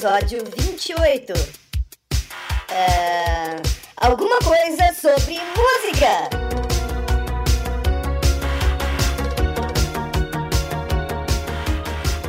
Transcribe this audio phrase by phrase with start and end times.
[0.00, 1.34] episódio 28.
[2.70, 3.56] É,
[3.98, 6.30] alguma coisa sobre música.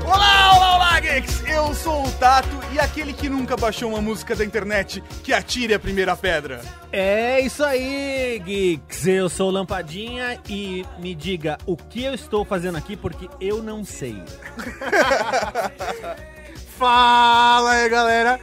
[0.05, 1.47] Olá, olá, olá, geeks!
[1.47, 5.73] Eu sou o Tato e aquele que nunca baixou uma música da internet que atire
[5.73, 6.59] a primeira pedra.
[6.91, 9.07] É isso aí, geeks.
[9.07, 13.63] Eu sou o Lampadinha e me diga o que eu estou fazendo aqui porque eu
[13.63, 14.21] não sei.
[16.81, 18.39] Fala aí, galera!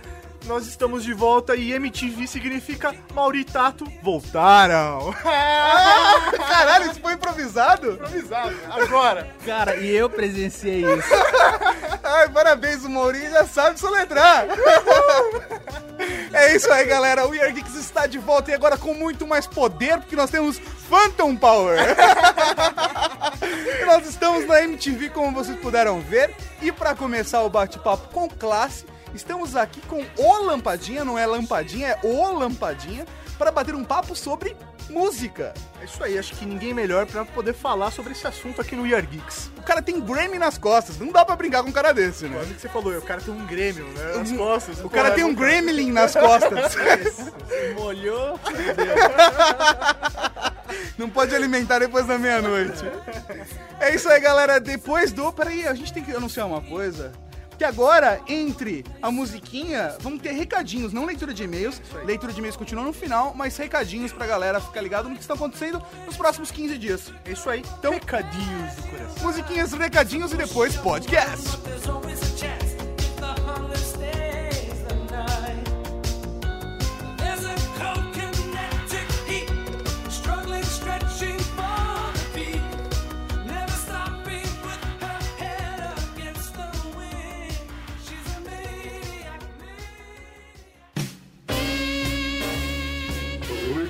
[0.47, 5.13] Nós estamos de volta e MTV significa Mauritato voltaram!
[6.49, 7.93] Caralho, isso foi improvisado?
[7.93, 9.29] Improvisado, agora!
[9.45, 11.09] Cara, e eu presenciei isso.
[12.03, 14.47] Ai, parabéns, o Maurinho já sabe soletrar.
[16.33, 17.27] é isso aí, galera.
[17.27, 20.31] O We Are Geeks está de volta e agora com muito mais poder, porque nós
[20.31, 21.79] temos Phantom Power.
[23.85, 26.35] nós estamos na MTV, como vocês puderam ver.
[26.63, 31.89] E para começar o bate-papo com classe, estamos aqui com o Lampadinha, não é Lampadinha,
[31.89, 33.07] é o Lampadinha,
[33.39, 34.57] para bater um papo sobre
[34.91, 35.55] música.
[35.81, 38.83] É isso aí, acho que ninguém melhor pra poder falar sobre esse assunto aqui no
[38.83, 39.51] We Are Geeks.
[39.59, 42.41] O cara tem Grammy nas costas, não dá pra brincar com um cara desse, né?
[42.43, 44.17] O que você falou, o cara tem um Grêmio, né?
[44.17, 44.85] Nas costas.
[44.85, 46.77] O cara tem um Gremlin nas costas.
[47.77, 48.39] Molhou.
[50.97, 52.85] Não pode alimentar depois da meia-noite.
[53.79, 54.59] É isso aí, galera.
[54.59, 55.33] Depois do.
[55.33, 57.13] Peraí, a gente tem que anunciar uma coisa.
[57.59, 61.83] Que agora, entre a musiquinha, vamos ter recadinhos, não leitura de e-mails.
[62.05, 65.35] Leitura de e-mails continua no final, mas recadinhos pra galera ficar ligado no que está
[65.35, 67.13] acontecendo nos próximos 15 dias.
[67.25, 69.23] É isso aí, então recadinhos do coração.
[69.25, 71.59] Musiquinhas, recadinhos e depois podcast.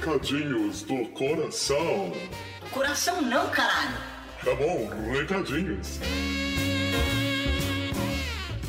[0.09, 2.11] Recadinhos do coração.
[2.73, 3.95] Coração não, caralho.
[4.43, 6.01] Tá bom, recadinhos.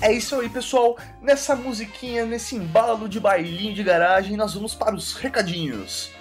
[0.01, 0.97] É isso aí, pessoal.
[1.22, 6.11] Nessa musiquinha, nesse embalo de bailinho de garagem, nós vamos para os recadinhos.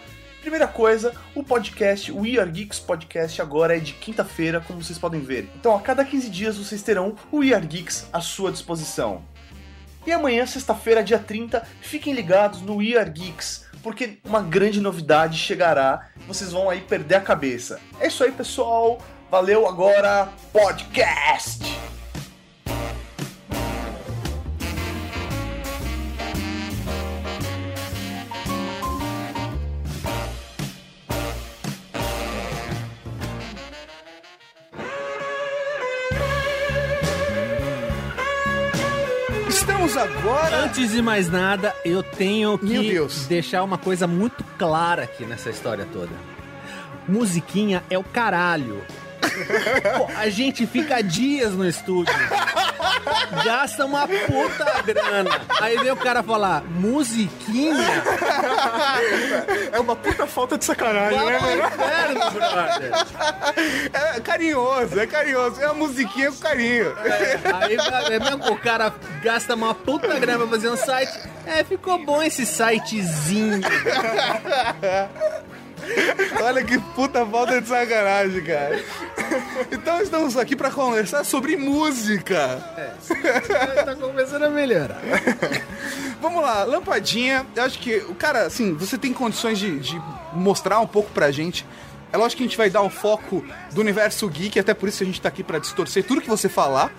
[0.40, 5.00] Primeira coisa, o podcast, o We Are Geeks Podcast, agora é de quinta-feira, como vocês
[5.00, 5.50] podem ver.
[5.56, 9.24] Então, a cada 15 dias vocês terão o We Are Geeks à sua disposição.
[10.06, 15.38] E amanhã, sexta-feira, dia 30, fiquem ligados no We Are Geeks, porque uma grande novidade
[15.38, 16.08] chegará.
[16.26, 17.80] Vocês vão aí perder a cabeça.
[17.98, 18.98] É isso aí, pessoal.
[19.30, 21.97] Valeu agora, podcast!
[40.68, 45.88] Antes de mais nada, eu tenho que deixar uma coisa muito clara aqui nessa história
[45.90, 46.12] toda.
[47.08, 48.84] Musiquinha é o caralho.
[49.98, 52.14] Pô, a gente fica dias no estúdio.
[53.44, 55.40] Gasta uma puta grana.
[55.60, 57.86] Aí vem o cara falar, musiquinha?
[59.72, 61.38] É uma puta falta de sacanagem, né?
[61.38, 62.92] inferno, brother.
[64.16, 65.60] É carinhoso, é carinhoso.
[65.60, 66.94] É a musiquinha com carinho.
[67.60, 71.18] Aí vai- vem o cara gasta uma puta grana pra fazer um site.
[71.46, 73.60] É, ficou bom esse sitezinho.
[76.42, 78.82] Olha que puta falta de sacanagem, cara.
[79.70, 82.58] Então estamos aqui pra conversar sobre música.
[83.84, 85.00] tá começando a melhorar.
[86.20, 87.46] Vamos lá, lampadinha.
[87.54, 90.02] Eu acho que cara, assim, você tem condições de, de
[90.32, 91.66] mostrar um pouco pra gente.
[92.12, 95.02] É lógico que a gente vai dar o foco do universo geek, até por isso
[95.02, 96.90] a gente tá aqui pra distorcer tudo que você falar.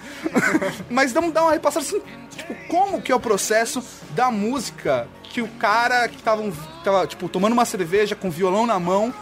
[0.90, 2.00] Mas vamos dar uma repassada assim,
[2.36, 6.52] tipo, como que é o processo da música que o cara que tava, um-
[6.84, 9.14] tava tipo, tomando uma cerveja com violão na mão,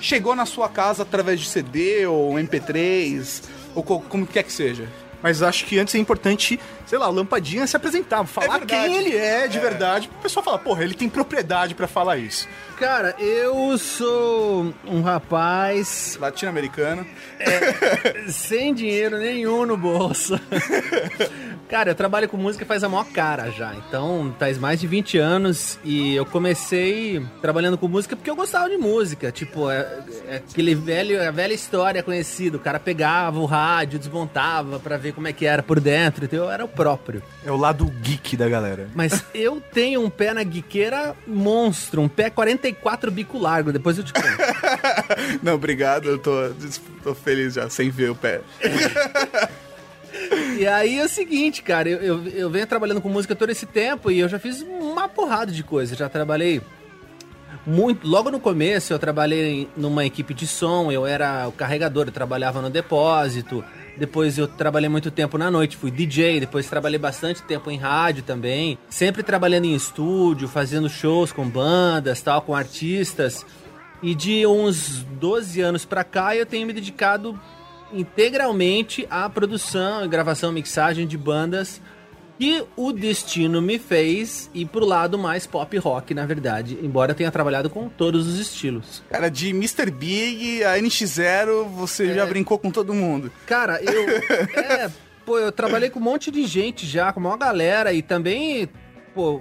[0.00, 3.42] chegou na sua casa através de CD ou MP3,
[3.74, 4.88] ou co- como quer que seja.
[5.24, 8.66] Mas acho que antes é importante, sei lá, o Lampadinha se apresentar, falar verdade.
[8.66, 12.46] quem ele é de verdade, pro pessoal falar, porra, ele tem propriedade pra falar isso.
[12.76, 17.06] Cara, eu sou um rapaz Latino-americano.
[18.28, 20.38] sem dinheiro nenhum no bolso.
[21.68, 23.74] Cara, eu trabalho com música faz a maior cara já.
[23.74, 28.68] Então, faz mais de 20 anos e eu comecei trabalhando com música porque eu gostava
[28.68, 29.32] de música.
[29.32, 32.56] Tipo, é, é aquele velho, a velha história conhecida.
[32.56, 36.24] O cara pegava o rádio, desmontava pra ver como é que era por dentro.
[36.24, 37.22] Então, eu era o próprio.
[37.44, 38.88] É o lado geek da galera.
[38.94, 43.72] Mas eu tenho um pé na guiqueira monstro, um pé 44 bico largo.
[43.72, 44.26] Depois eu te conto.
[45.42, 46.32] Não, obrigado, eu tô,
[47.02, 48.40] tô feliz já, sem ver o pé.
[50.58, 53.66] E aí é o seguinte, cara, eu, eu, eu venho trabalhando com música todo esse
[53.66, 55.94] tempo e eu já fiz uma porrada de coisa.
[55.94, 56.60] Já trabalhei
[57.66, 58.06] muito.
[58.06, 62.60] Logo no começo eu trabalhei numa equipe de som, eu era o carregador, eu trabalhava
[62.60, 63.64] no depósito.
[63.96, 68.24] Depois eu trabalhei muito tempo na noite, fui DJ, depois trabalhei bastante tempo em rádio
[68.24, 68.76] também.
[68.88, 73.46] Sempre trabalhando em estúdio, fazendo shows com bandas, tal, com artistas.
[74.02, 77.38] E de uns 12 anos pra cá eu tenho me dedicado
[77.94, 81.80] integralmente à produção e gravação, mixagem de bandas
[82.38, 87.30] que o destino me fez ir pro lado mais pop rock, na verdade, embora tenha
[87.30, 89.04] trabalhado com todos os estilos.
[89.08, 89.88] Cara, de Mr.
[89.90, 92.14] Big a NX0, você É.
[92.14, 93.30] já brincou com todo mundo.
[93.46, 94.08] Cara, eu.
[94.60, 94.90] é,
[95.24, 98.68] pô, eu trabalhei com um monte de gente já, com uma galera e também.
[99.14, 99.40] Pô,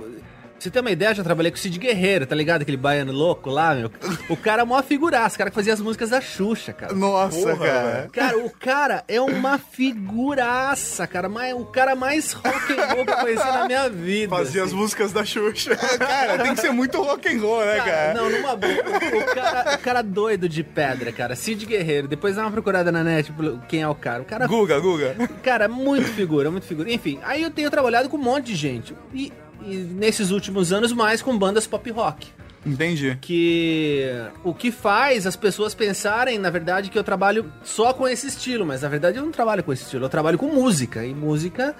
[0.63, 2.61] você ter uma ideia, eu já trabalhei com o Cid Guerreiro, tá ligado?
[2.61, 3.91] Aquele baiano louco lá, meu.
[4.29, 6.93] O cara é mó figuraça, o cara que fazia as músicas da Xuxa, cara.
[6.93, 8.09] Nossa, Porra, cara.
[8.11, 11.27] Cara, o cara é uma figuraça, cara.
[11.29, 14.35] mais- O cara mais rock and roll que eu conheci na minha vida.
[14.35, 14.77] Fazia as assim.
[14.77, 15.75] músicas da Xuxa.
[15.75, 18.13] Cara, tem que ser muito rock and roll, né, Cara, cara?
[18.13, 18.73] não, numa boa.
[18.73, 21.35] O, cara, o cara doido de pedra, cara.
[21.35, 22.07] Cid Guerreiro.
[22.07, 23.31] Depois dá uma procurada na net
[23.67, 24.21] quem é o cara.
[24.21, 25.15] O cara Guga, Guga.
[25.43, 26.91] Cara, muito figura, muito figura.
[26.91, 28.95] Enfim, aí eu tenho trabalhado com um monte de gente.
[29.13, 29.31] E
[29.63, 32.27] nesses últimos anos, mais com bandas pop rock.
[32.65, 33.17] Entendi.
[33.21, 34.05] Que
[34.43, 38.65] o que faz as pessoas pensarem, na verdade, que eu trabalho só com esse estilo.
[38.65, 41.05] Mas na verdade eu não trabalho com esse estilo, eu trabalho com música.
[41.05, 41.75] E música,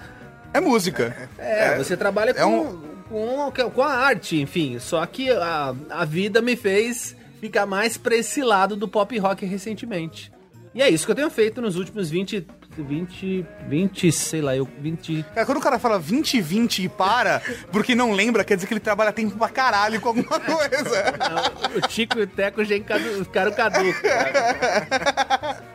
[0.52, 1.28] É música.
[1.38, 2.78] é, você trabalha é com,
[3.08, 4.78] com, com a arte, enfim.
[4.78, 9.46] Só que a, a vida me fez ficar mais pra esse lado do pop rock
[9.46, 10.30] recentemente.
[10.74, 12.46] E é isso que eu tenho feito nos últimos 20,
[12.82, 17.40] 20, 20, sei lá, eu 20, Cara, quando o cara fala 20 20 e para,
[17.70, 21.14] porque não lembra, quer dizer que ele trabalha tempo pra caralho com alguma coisa.
[21.18, 24.00] Não, o Tico e o Teco já encadu- ficaram caducos.
[24.00, 25.62] cara.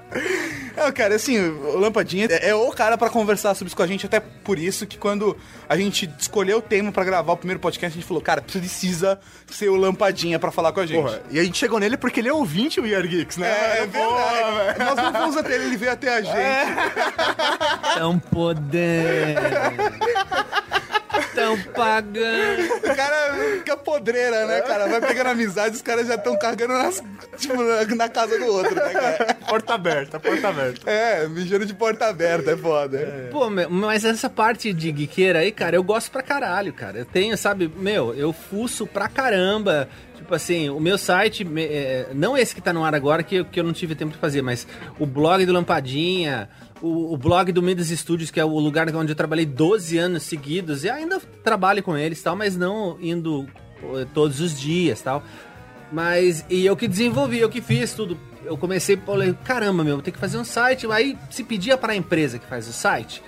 [0.78, 3.88] É, cara, assim, o Lampadinha é, é o cara pra conversar sobre isso com a
[3.88, 5.36] gente, até por isso que quando
[5.68, 9.20] a gente escolheu o tema pra gravar o primeiro podcast, a gente falou, cara, precisa
[9.52, 11.02] ser o Lampadinha pra falar com a gente.
[11.02, 13.50] Porra, e a gente chegou nele porque ele é ouvinte do We Are Geeks, né?
[13.50, 14.80] É, é Porra, verdade.
[14.80, 17.96] Nós não fomos até ele, ele veio até a gente.
[17.96, 19.40] Tão podendo.
[21.34, 22.74] Tão pagando.
[22.76, 24.88] O cara fica podreira, né, cara?
[24.88, 27.02] Vai pegando amizade, os caras já estão carregando nas,
[27.38, 27.56] tipo,
[27.96, 29.34] na, casa do outro, né, cara?
[29.48, 30.90] Porta aberta, porta aberta.
[30.90, 33.30] É, mijando de porta aberta, é foda.
[33.32, 37.00] Pô, meu, mas essa parte de geekeira aí, cara, eu gosto pra caralho, cara.
[37.00, 39.90] Eu tenho, sabe, meu, eu fuço pra caramba.
[40.16, 43.46] Tipo assim, o meu site, é, não esse que tá no ar agora, que, eu-
[43.46, 44.68] que eu não tive tempo de fazer, mas
[45.00, 46.50] o blog do Lampadinha,
[46.82, 50.24] o, o blog do Midas Studios, que é o lugar onde eu trabalhei 12 anos
[50.24, 53.48] seguidos, e ainda trabalho com eles tal, mas não indo
[53.84, 55.24] eh, todos os dias tal.
[55.92, 58.18] Mas, e eu que desenvolvi, eu que fiz tudo.
[58.46, 60.88] Eu comecei, falei, caramba, meu, tem que fazer um site.
[60.88, 63.22] Aí se pedia para a empresa que faz o site,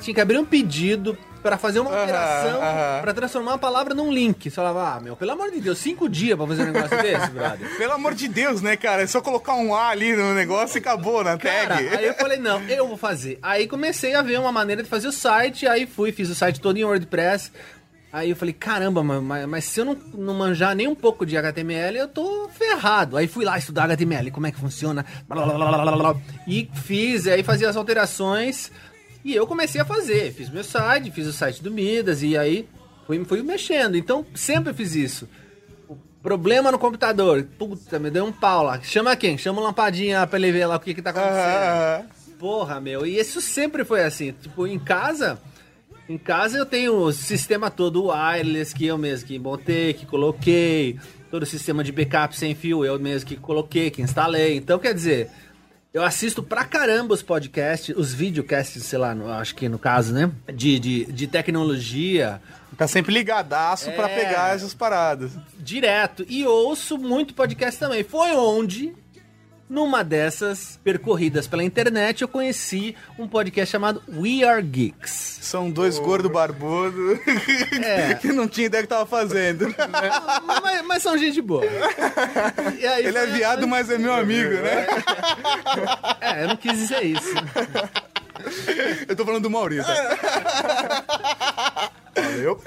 [0.00, 3.00] tinham que abrir um pedido para fazer uma Aham, operação, aham.
[3.00, 4.44] para transformar uma palavra num link.
[4.50, 7.30] Você falava, ah, meu, pelo amor de Deus, cinco dias pra fazer um negócio desse,
[7.30, 7.76] brother.
[7.78, 9.02] Pelo amor de Deus, né, cara?
[9.02, 11.88] É só colocar um A ali no negócio e acabou na Cara, tag.
[11.96, 13.38] aí eu falei, não, eu vou fazer.
[13.42, 16.60] Aí comecei a ver uma maneira de fazer o site, aí fui, fiz o site
[16.60, 17.50] todo em WordPress.
[18.12, 21.24] Aí eu falei, caramba, mas, mas- mas se eu não, não manjar nem um pouco
[21.24, 23.16] de HTML, eu tô ferrado.
[23.16, 26.16] Aí fui lá estudar HTML, como é que funciona, blá, blá, blá, blá, blá, blá.
[26.44, 28.72] e fiz, aí fazia as alterações,
[29.24, 30.32] e eu comecei a fazer.
[30.32, 32.68] Fiz meu site, fiz o site do Midas, e aí
[33.06, 33.96] fui, fui mexendo.
[33.96, 35.28] Então, sempre fiz isso.
[35.88, 37.46] O Problema no computador.
[37.58, 38.80] Puta, me deu um pau lá.
[38.82, 39.38] Chama quem?
[39.38, 41.36] Chama o Lampadinha pra ele ver lá o que que tá acontecendo.
[41.38, 42.02] Ah,
[42.38, 44.32] Porra, meu, e isso sempre foi assim.
[44.32, 45.38] Tipo, em casa,
[46.08, 50.98] em casa eu tenho o sistema todo wireless que eu mesmo que montei, que coloquei,
[51.30, 54.56] todo o sistema de backup sem fio eu mesmo que coloquei, que instalei.
[54.56, 55.30] Então, quer dizer,
[55.92, 60.12] eu assisto pra caramba os podcasts, os videocasts, sei lá, no- acho que no caso,
[60.12, 60.30] né?
[60.54, 62.40] De, de, de tecnologia,
[62.76, 64.14] tá sempre ligadaço pra É.
[64.14, 65.32] pegar essas paradas.
[65.58, 66.24] direto.
[66.28, 68.02] E ouço muito podcast também.
[68.04, 68.92] Foi onde,
[69.70, 75.38] numa dessas percorridas pela internet, eu conheci um podcast chamado We Are Geeks.
[75.40, 77.18] São dois gordos barbudos
[77.80, 78.14] É.
[78.14, 79.72] que não tinha ideia que tava fazendo.
[80.62, 81.64] mas, mas são gente boa.
[82.78, 84.86] E aí Ele é viado, mas é meu amigo, né?
[86.20, 87.32] É, eu não quis dizer isso.
[89.08, 89.84] Eu tô falando do Maurício.
[92.14, 92.60] Valeu.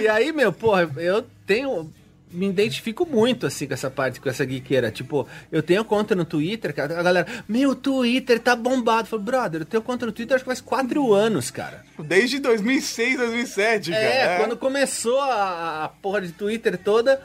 [0.00, 1.92] E aí, meu, porra, eu tenho.
[2.30, 4.90] Me identifico muito, assim, com essa parte, com essa geekeira.
[4.90, 6.98] Tipo, eu tenho conta no Twitter, cara.
[6.98, 9.02] A galera, meu Twitter tá bombado.
[9.02, 11.84] Eu falo, brother, eu tenho conta no Twitter acho que faz quatro anos, cara.
[11.98, 14.02] Desde 2006, 2007, cara.
[14.02, 17.20] É, quando começou a, a porra de Twitter toda,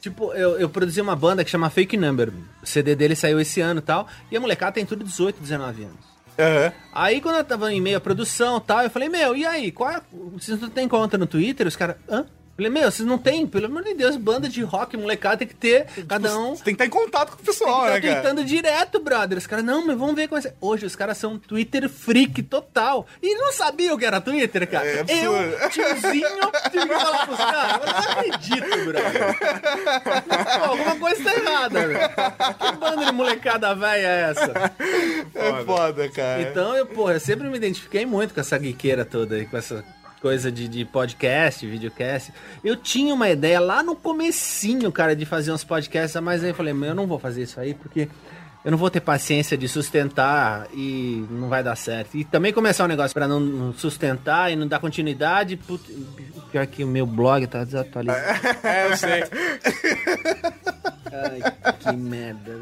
[0.00, 2.32] tipo, eu, eu produzi uma banda que chama Fake Number.
[2.62, 4.06] O CD dele saiu esse ano e tal.
[4.30, 6.16] E a molecada tem tudo 18, 19 anos.
[6.38, 6.72] Aham.
[6.92, 9.72] Aí quando eu tava em meio à produção e tal, eu falei, meu, e aí?
[9.72, 10.00] Qual é...
[10.34, 11.66] Vocês não têm conta no Twitter?
[11.66, 12.26] Os caras, hã?
[12.58, 13.46] Eu falei, meu, vocês não tem?
[13.46, 16.56] Pelo amor de Deus, banda de rock, molecada, tem que ter cada um.
[16.56, 18.14] Você tem que estar em contato com o pessoal, Tá né, cara?
[18.22, 19.36] tweetando direto, brother.
[19.36, 20.52] Os caras, não, mas vamos ver como é.
[20.58, 23.06] Hoje os caras são Twitter freak total.
[23.22, 24.86] E não sabiam que era Twitter, cara.
[24.86, 25.70] É eu, absurdo.
[25.70, 26.28] tiozinho,
[26.70, 27.72] tive que falar pros caras.
[27.72, 30.58] Eu não acredito, brother.
[30.58, 32.08] Pô, alguma coisa tá errada, velho.
[32.58, 34.72] Que banda de molecada velha é essa?
[35.34, 36.42] É foda, cara.
[36.42, 39.84] Então, eu, porra, eu sempre me identifiquei muito com essa geekeira toda aí, com essa
[40.26, 42.32] coisa de, de podcast, videocast.
[42.64, 46.54] Eu tinha uma ideia lá no comecinho, cara, de fazer uns podcasts, mas aí eu
[46.54, 48.08] falei, meu, eu não vou fazer isso aí, porque
[48.64, 52.16] eu não vou ter paciência de sustentar e não vai dar certo.
[52.16, 55.80] E também começar um negócio pra não- não sustentar e não dar continuidade, put...
[56.50, 58.40] pior que o meu blog tá desatualizado.
[58.66, 59.22] É, eu sei.
[61.12, 62.52] Ai, que merda.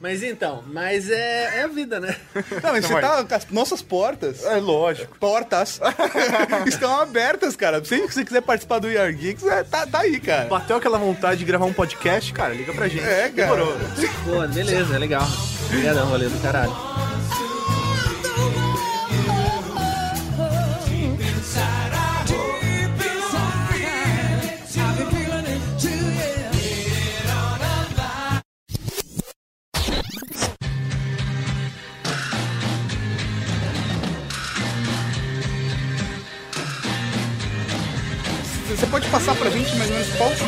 [0.00, 2.16] Mas então, mas é, é a vida, né?
[2.62, 4.44] Não, mas você tá as nossas portas.
[4.44, 5.16] É lógico.
[5.18, 5.78] Portas
[6.66, 7.84] estão abertas, cara.
[7.84, 10.46] Sempre que você quiser participar do Are Geeks, é, tá, tá aí, cara.
[10.46, 13.04] Bateu aquela vontade de gravar um podcast, cara, liga pra gente.
[13.04, 13.32] É, cara.
[13.32, 13.76] Demorou.
[14.24, 15.26] Pô, beleza, é legal.
[15.66, 16.89] Obrigadão, valeu do caralho.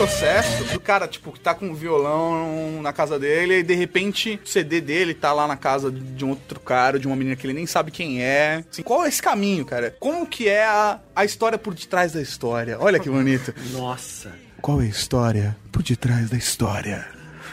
[0.03, 4.41] Processo do cara, tipo, que tá com o violão na casa dele e de repente
[4.45, 7.47] o CD dele tá lá na casa de um outro cara, de uma menina que
[7.47, 8.65] ele nem sabe quem é.
[8.69, 9.95] Assim, qual é esse caminho, cara?
[10.01, 12.79] Como que é a, a história por detrás da história?
[12.81, 13.55] Olha que bonito.
[13.71, 14.33] Nossa.
[14.61, 17.07] Qual é a história por detrás da história?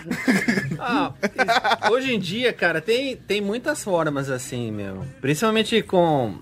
[0.82, 1.12] Ah,
[1.92, 5.06] hoje em dia, cara, tem, tem muitas formas assim, meu.
[5.20, 6.40] Principalmente com,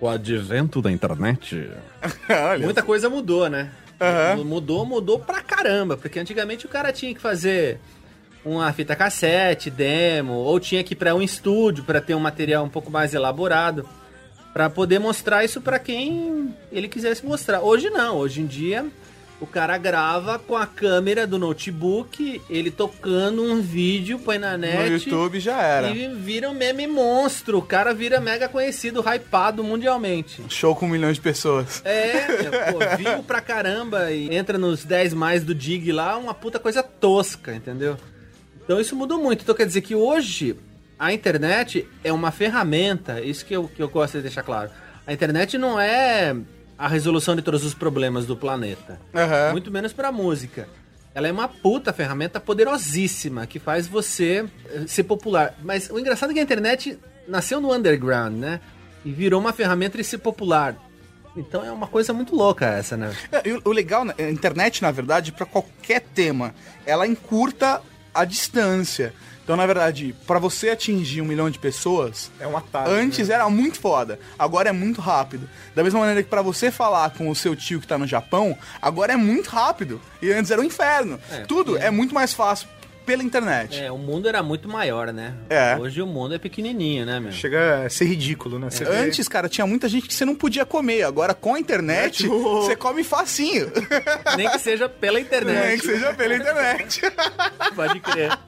[0.00, 1.70] com o advento da internet.
[2.28, 2.64] Olha.
[2.64, 3.70] Muita coisa mudou, né?
[4.00, 4.44] Aham.
[4.44, 5.96] Mudou, mudou pra caramba.
[5.96, 7.78] Porque antigamente o cara tinha que fazer
[8.44, 12.64] uma fita cassete, demo, ou tinha que ir pra um estúdio pra ter um material
[12.64, 13.88] um pouco mais elaborado.
[14.52, 17.60] Pra poder mostrar isso pra quem ele quisesse mostrar.
[17.60, 18.86] Hoje não, hoje em dia
[19.40, 24.58] o cara grava com a câmera do notebook, ele tocando um vídeo, põe na No
[24.58, 25.08] net.
[25.08, 25.90] YouTube já era.
[25.90, 27.58] E vira um meme monstro.
[27.58, 30.42] O cara vira mega conhecido, hypado mundialmente.
[30.48, 31.80] Show com milhões de pessoas.
[31.84, 36.58] É, pô, vivo pra caramba e entra nos 10 mais do Dig lá, uma puta
[36.58, 37.96] coisa tosca, entendeu?
[38.64, 39.42] Então isso mudou muito.
[39.42, 40.56] Então quer dizer que hoje
[40.98, 44.70] a internet é uma ferramenta, isso que eu, que eu gosto de deixar claro.
[45.06, 46.36] A internet não é
[46.78, 49.00] a resolução de todos os problemas do planeta.
[49.14, 49.52] Aham.
[49.52, 50.68] Muito menos pra música.
[51.14, 55.54] Ela é uma puta ferramenta poderosíssima que faz você eh, ser popular.
[55.62, 58.60] Mas o engraçado é que a internet nasceu no underground, né?
[59.04, 60.76] E virou uma ferramenta de ser popular.
[61.36, 63.12] Então é uma coisa muito louca essa, né?
[63.32, 66.54] É, o- o legal, né, a internet, na verdade, pra qualquer tema,
[66.86, 67.80] ela encurta
[68.14, 69.12] a distância.
[69.48, 72.92] Então, na verdade, pra você atingir um milhão de pessoas, É um atalho.
[72.92, 75.48] antes era muito foda, agora é muito rápido.
[75.74, 78.54] Da mesma maneira que pra você falar com o seu tio que tá no Japão,
[78.82, 79.98] agora é muito rápido.
[80.20, 81.18] E antes era um inferno.
[81.32, 81.86] É, Tudo é.
[81.86, 82.68] é muito mais fácil
[83.06, 83.80] pela internet.
[83.80, 85.32] É, o mundo era muito maior, né?
[85.48, 85.78] É.
[85.78, 87.32] Hoje o mundo é pequenininho, né, meu?
[87.32, 88.68] Chega a ser ridículo, né?
[88.70, 91.04] Vê- Antes, cara, tinha muita gente que você não podia comer.
[91.04, 93.72] Agora, com a internet, É, tipo- você come facinho.
[94.36, 95.56] Nem que seja pela internet.
[95.68, 97.00] Nem que seja pela internet.
[97.74, 98.38] Pode crer.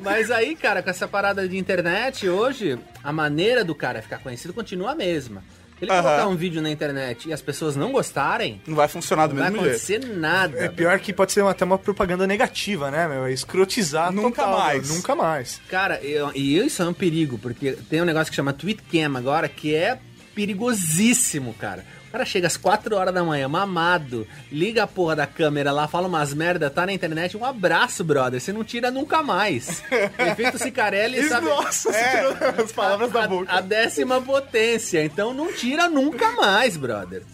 [0.00, 4.52] Mas aí, cara, com essa parada de internet, hoje, a maneira do cara ficar conhecido
[4.54, 5.42] continua a mesma.
[5.78, 6.02] Se ele Aham.
[6.02, 9.42] colocar um vídeo na internet e as pessoas não gostarem, Não vai funcionar do não
[9.42, 9.76] vai mesmo jeito.
[10.04, 10.56] acontecer nada.
[10.64, 13.26] É pior que pode ser até uma propaganda negativa, né, meu?
[13.26, 14.86] É escrotizar Nunca total, mais.
[14.86, 14.96] meu.
[14.96, 15.60] Nunca mais.
[15.68, 19.48] Cara, eu- e isso é um perigo, porque tem um negócio que chama Tweetcam agora,
[19.48, 19.98] que é
[20.34, 21.84] perigosíssimo, cara.
[22.14, 25.88] O cara chega às 4 horas da manhã, mamado, liga a porra da câmera lá,
[25.88, 28.40] fala umas merda, tá na internet, um abraço, brother.
[28.40, 29.82] Você não tira nunca mais.
[30.16, 31.46] Efeito Cicarelli, sabe?
[31.46, 32.62] Nossa, É.
[32.62, 33.52] as palavras da a, boca.
[33.52, 35.04] a décima potência.
[35.04, 37.24] Então não tira nunca mais, brother.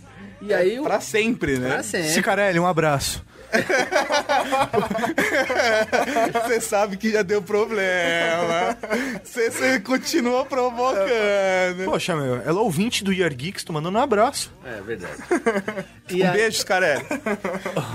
[0.41, 0.85] E aí o.
[0.85, 1.69] Pra sempre, né?
[1.75, 2.09] Pra sempre.
[2.09, 3.23] Cicarelli, um abraço.
[6.47, 8.77] Você sabe que já deu problema.
[9.25, 11.85] Você, continua provocando.
[11.85, 14.53] Poxa, meu, ela é ouvinte do Year Geeks, tô mandando um abraço.
[14.65, 15.15] É verdade.
[16.11, 17.05] E Um aí- beijo, Scarelli.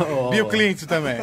[0.09, 0.29] Oh.
[0.31, 1.17] Bill Clinton também.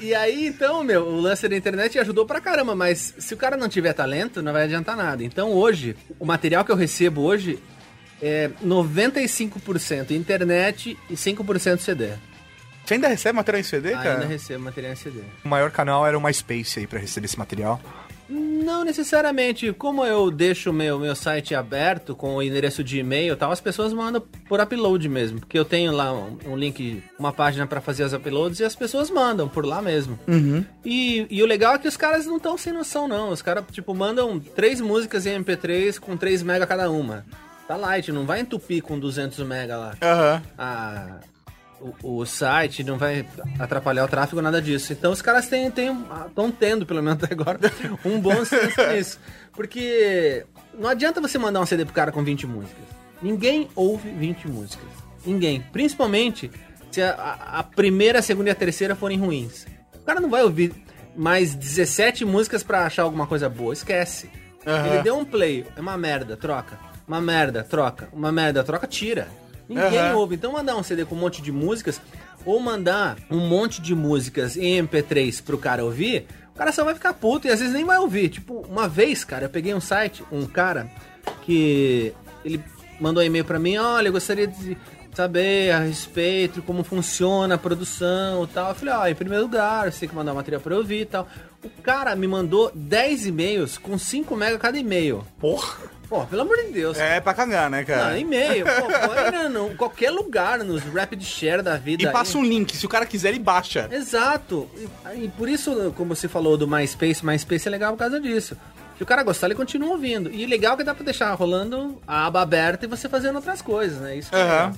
[0.00, 3.56] E aí, então, meu, o lance da internet ajudou pra caramba, mas se o cara
[3.56, 5.24] não tiver talento, não vai adiantar nada.
[5.24, 7.58] Então, hoje, o material que eu recebo hoje
[8.22, 12.10] é 95% internet e 5% CD.
[12.84, 14.12] Você ainda recebe material em CD, cara?
[14.14, 15.20] Ainda recebo material em CD.
[15.42, 17.80] O maior canal era o MySpace aí pra receber esse material.
[18.28, 19.72] Não necessariamente.
[19.72, 23.52] Como eu deixo o meu, meu site aberto com o endereço de e-mail e tal,
[23.52, 25.40] as pessoas mandam por upload mesmo.
[25.40, 28.74] Porque eu tenho lá um, um link, uma página pra fazer as uploads e as
[28.74, 30.18] pessoas mandam por lá mesmo.
[30.84, 33.30] E, e o legal é que os caras não estão sem noção, não.
[33.30, 37.24] Os caras, tipo, mandam três músicas em MP3 com 3 mega cada uma.
[37.66, 39.94] Tá light, não vai entupir com 200 mega lá.
[40.02, 40.42] Aham.
[40.58, 41.20] a-
[42.02, 43.26] o, o site, não vai
[43.58, 44.92] atrapalhar o tráfego, nada disso.
[44.92, 47.58] Então os caras estão tendo, pelo menos até agora,
[48.04, 49.18] um bom senso nisso.
[49.52, 50.46] Porque
[50.78, 52.84] não adianta você mandar um CD pro cara com 20 músicas.
[53.20, 54.88] Ninguém ouve 20 músicas.
[55.26, 55.60] Ninguém.
[55.72, 56.50] Principalmente
[56.90, 57.12] se a,
[57.58, 59.66] a- primeira, a segunda e a terceira forem ruins.
[59.94, 60.72] O cara não vai ouvir
[61.14, 63.72] mais 17 músicas pra achar alguma coisa boa.
[63.74, 64.30] Esquece.
[64.66, 64.86] Aham.
[64.94, 66.78] Ele deu um play, é uma merda, troca.
[67.06, 68.08] Uma merda, troca.
[68.12, 69.28] Uma merda, troca, tira.
[69.68, 70.16] Ninguém Aham.
[70.16, 70.34] ouve.
[70.34, 72.00] Então mandar um CD com um monte de músicas,
[72.44, 76.94] ou mandar um monte de músicas em MP3 pro cara ouvir, o cara só vai
[76.94, 78.28] ficar puto e às vezes nem vai ouvir.
[78.28, 80.90] Tipo, uma vez, cara, eu peguei um site, um cara,
[81.42, 82.12] que
[82.44, 82.62] ele
[83.00, 84.76] mandou um e-mail pra mim, olha, eu gostaria de
[85.14, 88.68] saber a respeito, como funciona a produção e tal.
[88.70, 91.02] Eu falei, ó, em primeiro lugar, você tem que mandar um material pra eu ouvir
[91.02, 91.26] e tal.
[91.62, 95.24] O cara me mandou 10 e-mails com 5 mega cada e-mail.
[95.38, 95.78] Porra.
[96.08, 96.98] Pô, pelo amor de Deus.
[96.98, 98.10] É pra cagar, né, cara?
[98.10, 98.64] Não, e-mail.
[98.66, 102.02] Pô, no- qualquer lugar, nos rapid share da vida.
[102.02, 103.88] E passa um link, se o cara quiser, ele baixa.
[103.90, 104.68] Exato.
[105.14, 108.56] E, e por isso, como você falou do MySpace, MySpace é legal por causa disso.
[108.96, 110.30] Se o cara gostar, ele continua ouvindo.
[110.30, 113.98] E legal que dá pra deixar rolando a aba aberta e você fazendo outras coisas,
[114.00, 114.16] né?
[114.16, 114.70] Isso que é.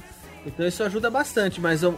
[0.47, 1.91] Então isso ajuda bastante, mas a,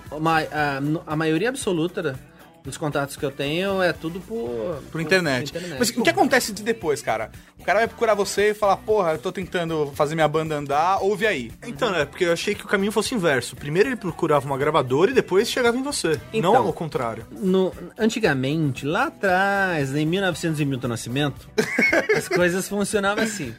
[1.06, 2.18] a maioria absoluta
[2.64, 5.50] dos contatos que eu tenho é tudo por, Por internet.
[5.52, 5.78] por internet.
[5.78, 7.30] Mas o que acontece de depois, cara?
[7.58, 10.98] O cara vai procurar você e falar, porra, eu tô tentando fazer minha banda andar,
[11.02, 11.50] ouve aí.
[11.66, 13.56] Então, é, porque eu achei que o caminho fosse inverso.
[13.56, 16.20] Primeiro ele procurava uma gravadora e depois chegava em você.
[16.32, 16.52] Então.
[16.52, 17.26] não ao contrário.
[17.30, 21.48] No- antigamente, lá atrás, em 1900 e Milton Nascimento,
[22.16, 23.54] as coisas funcionavam assim.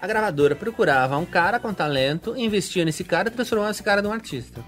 [0.00, 4.12] A gravadora procurava um cara com talento, investia nesse cara e transformava esse cara num
[4.12, 4.64] artista.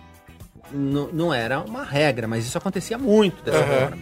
[0.73, 3.99] Não era uma regra, mas isso acontecia muito dessa forma.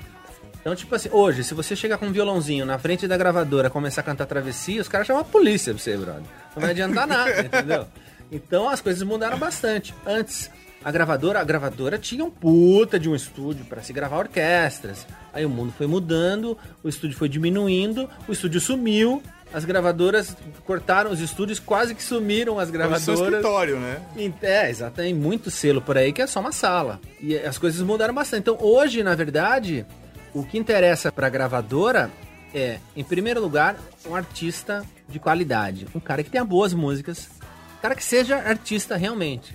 [0.60, 3.70] Então, tipo assim, hoje, se você chegar com um violãozinho na frente da gravadora e
[3.70, 6.22] começar a cantar travessia, os caras chamam a polícia pra você, brother.
[6.54, 7.86] Não vai adiantar nada, entendeu?
[8.30, 9.94] Então as coisas mudaram bastante.
[10.06, 10.50] Antes,
[10.84, 15.06] a gravadora, a gravadora tinha um puta de um estúdio pra se gravar orquestras.
[15.32, 21.10] Aí o mundo foi mudando, o estúdio foi diminuindo, o estúdio sumiu, as gravadoras cortaram
[21.10, 23.20] os estúdios, quase que sumiram as É o seu gravadoras.
[23.20, 24.00] escritório, né?
[24.42, 24.96] É, exato.
[24.96, 27.00] Tem muito selo por aí que é só uma sala.
[27.20, 28.40] E as coisas mudaram bastante.
[28.42, 29.84] Então, hoje, na verdade,
[30.32, 32.10] o que interessa pra gravadora
[32.54, 35.86] é, em primeiro lugar, um artista de qualidade.
[35.94, 37.28] Um cara que tenha boas músicas.
[37.78, 39.54] Um cara que seja artista realmente.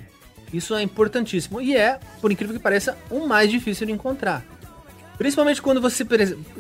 [0.54, 1.60] Isso é importantíssimo.
[1.62, 4.46] E é, por incrível que pareça, o mais difícil de encontrar.
[5.18, 6.06] Principalmente quando você,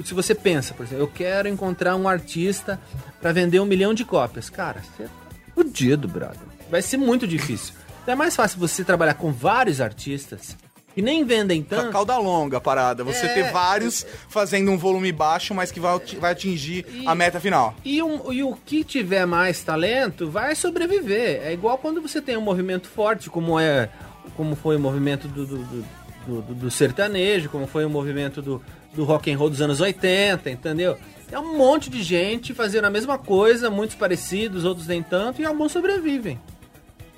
[0.04, 2.80] se você pensa, por exemplo, eu quero encontrar um artista
[3.22, 4.50] pra vender um milhão de cópias.
[4.50, 5.10] Cara, você tá
[5.54, 6.39] fudido, brother.
[6.70, 7.74] Vai ser muito difícil.
[8.04, 10.56] Então é mais fácil você trabalhar com vários artistas
[10.94, 11.89] que nem vendem tanto.
[11.89, 13.04] a cauda longa a parada.
[13.04, 13.34] Você É.
[13.34, 17.76] ter vários fazendo um volume baixo, mas que vai, vai atingir E- a meta final.
[17.84, 21.41] E, um- e o que tiver mais talento vai sobreviver.
[21.44, 23.89] É igual quando você tem um movimento forte, como é
[24.38, 25.86] como foi o movimento do, do, do-
[26.27, 28.61] do- do- do sertanejo, como foi o movimento do,
[28.93, 30.97] do rock and roll dos anos 80, entendeu?
[31.31, 35.45] É um monte de gente fazendo a mesma coisa, muitos parecidos, outros nem tanto, e
[35.45, 36.39] alguns sobrevivem.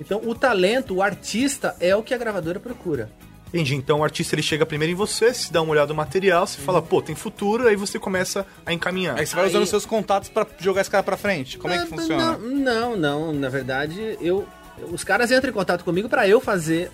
[0.00, 3.10] Então o talento, o artista, é o que a gravadora procura.
[3.48, 3.74] Entendi.
[3.74, 6.58] Então o artista ele chega primeiro em você, se dá uma olhada no material, se
[6.58, 9.18] fala, pô, tem futuro, aí você começa a encaminhar.
[9.18, 11.56] Aí você vai Aí- usando seus contatos pra jogar esse cara pra frente.
[11.58, 12.36] Como é que Não, funciona?
[12.38, 13.32] Não, não, não.
[13.32, 14.46] Na verdade, eu,
[14.92, 16.90] os caras entram em contato comigo pra eu fazer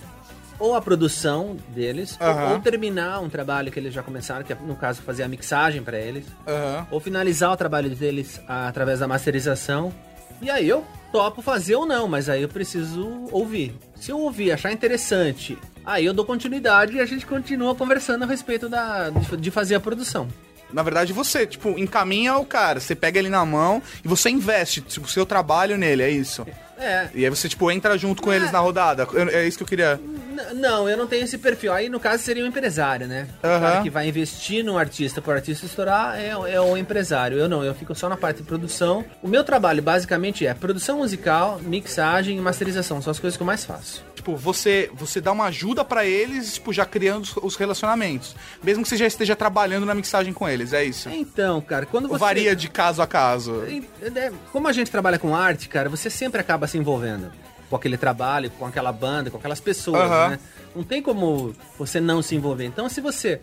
[0.65, 2.53] ou a produção deles, ou- Aham.
[2.55, 5.83] ou, terminar um trabalho que eles já começaram, que é, no caso, fazer a mixagem
[5.83, 6.87] pra eles, Aham.
[6.91, 9.93] ou finalizar o trabalho deles ah, através da masterização.
[10.41, 13.75] E aí eu topo fazer ou não, mas aí eu preciso ouvir.
[13.97, 18.27] Se eu ouvir, achar interessante, aí eu dou continuidade e a gente continua conversando a
[18.27, 20.27] respeito da, de, de fazer a produção.
[20.73, 24.81] Na verdade, você, tipo, encaminha o cara, você pega ele na mão e você investe
[24.81, 26.45] tipo, o seu trabalho nele, é isso.
[26.79, 29.07] É, E aí você, tipo, entra junto com eles na rodada.
[29.13, 30.01] Eu- É isso que eu queria.
[30.03, 31.73] N- Não, eu não tenho esse perfil.
[31.73, 33.29] Aí, no caso, seria um empresário, né?
[33.43, 33.61] O Aham.
[33.61, 37.39] cara que vai investir no artista para o artista estourar é, é o empresário.
[37.39, 39.05] Eu não, eu fico só na parte de produção.
[39.23, 43.01] O meu trabalho, basicamente, é produção musical, mixagem e masterização.
[43.01, 44.03] São as coisas que eu mais faço.
[44.15, 48.35] Tipo, você, você dá uma ajuda pra eles, tipo, já criando os- os relacionamentos.
[48.63, 51.09] Mesmo que você já esteja trabalhando na mixagem com eles, é isso.
[51.11, 52.19] Então, cara, quando Ou você...
[52.19, 53.63] varia de caso a caso.
[54.03, 57.31] É, Como a gente trabalha com arte, cara, você sempre acaba se envolvendo
[57.71, 60.29] com aquele trabalho, com aquela banda, com aquelas pessoas, Aham.
[60.31, 60.39] né?
[60.75, 62.65] Não tem como você não se envolver.
[62.65, 63.41] Então, se você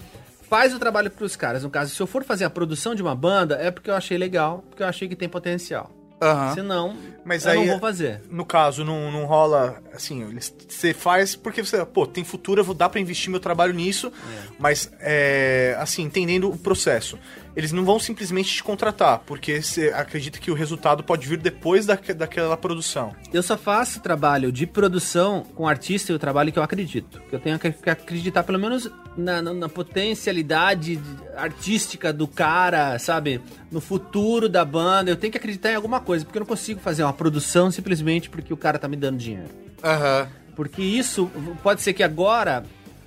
[0.50, 1.64] faz o trabalho pros caras.
[1.64, 4.18] No caso, se eu for fazer a produção de uma banda, é porque eu achei
[4.18, 5.90] legal, porque eu achei que tem potencial.
[6.22, 6.54] Aham.
[6.54, 8.22] Senão, Mas eu aí não é- vou fazer.
[8.30, 10.24] No caso, não, não rola, assim,
[10.70, 14.12] você faz porque você, pô, tem futuro, eu vou dar pra investir meu trabalho nisso,
[14.60, 17.18] mas, é, assim, entendendo o processo.
[17.56, 21.86] Eles não vão simplesmente te contratar, porque você acredita que o resultado pode vir depois
[21.86, 23.14] daque- daquela produção.
[23.34, 27.22] Eu só faço trabalho de produção com artista e o trabalho que eu acredito.
[27.30, 31.04] Que eu tenho que acreditar, pelo menos, na, na- na potencialidade de-
[31.36, 33.42] artística do cara, sabe?
[33.72, 35.10] No futuro da banda.
[35.12, 38.30] Eu tenho que acreditar em alguma coisa, porque eu não consigo fazer uma produção simplesmente
[38.30, 39.50] porque o cara tá me dando dinheiro.
[39.84, 40.28] Aham.
[40.56, 41.30] Porque isso
[41.64, 42.64] pode ser que agora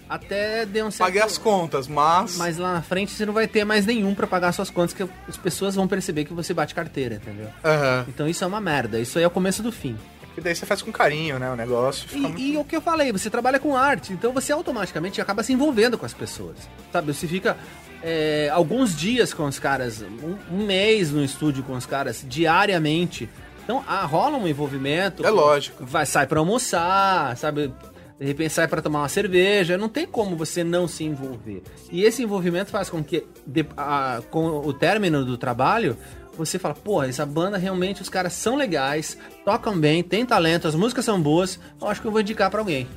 [0.08, 1.08] até dê um certo...
[1.08, 2.36] Paguei as contas, mas.
[2.36, 5.02] Mas lá na frente você não vai ter mais nenhum pra pagar suas contas, que
[5.28, 7.48] as pessoas vão perceber que você bate carteira, entendeu?
[7.64, 8.04] Aham.
[8.08, 8.98] Então isso é uma merda.
[9.00, 9.96] Isso aí é o começo do fim.
[10.36, 12.08] E daí você faz com carinho, né, o negócio.
[12.08, 15.20] Fica muito- E, e o que eu falei, você trabalha com arte, então você automaticamente
[15.20, 16.56] acaba se envolvendo com as pessoas.
[16.92, 17.56] Sabe, você fica
[18.02, 23.28] é, alguns dias com os caras, um, um mês no estúdio com os caras, diariamente.
[23.62, 25.24] Então ah, rola um envolvimento.
[25.24, 25.84] É lógico.
[25.86, 27.72] Vai, sai pra almoçar, sabe?
[28.18, 29.76] De repente sai pra tomar uma cerveja.
[29.76, 31.62] Não tem como você não se envolver.
[31.90, 35.96] E esse envolvimento faz com que, de- a- com o término do trabalho,
[36.36, 40.74] você fala, pô, essa banda realmente, os caras são legais, tocam bem, tem talento, as
[40.74, 42.88] músicas são boas, eu acho que eu vou indicar pra alguém.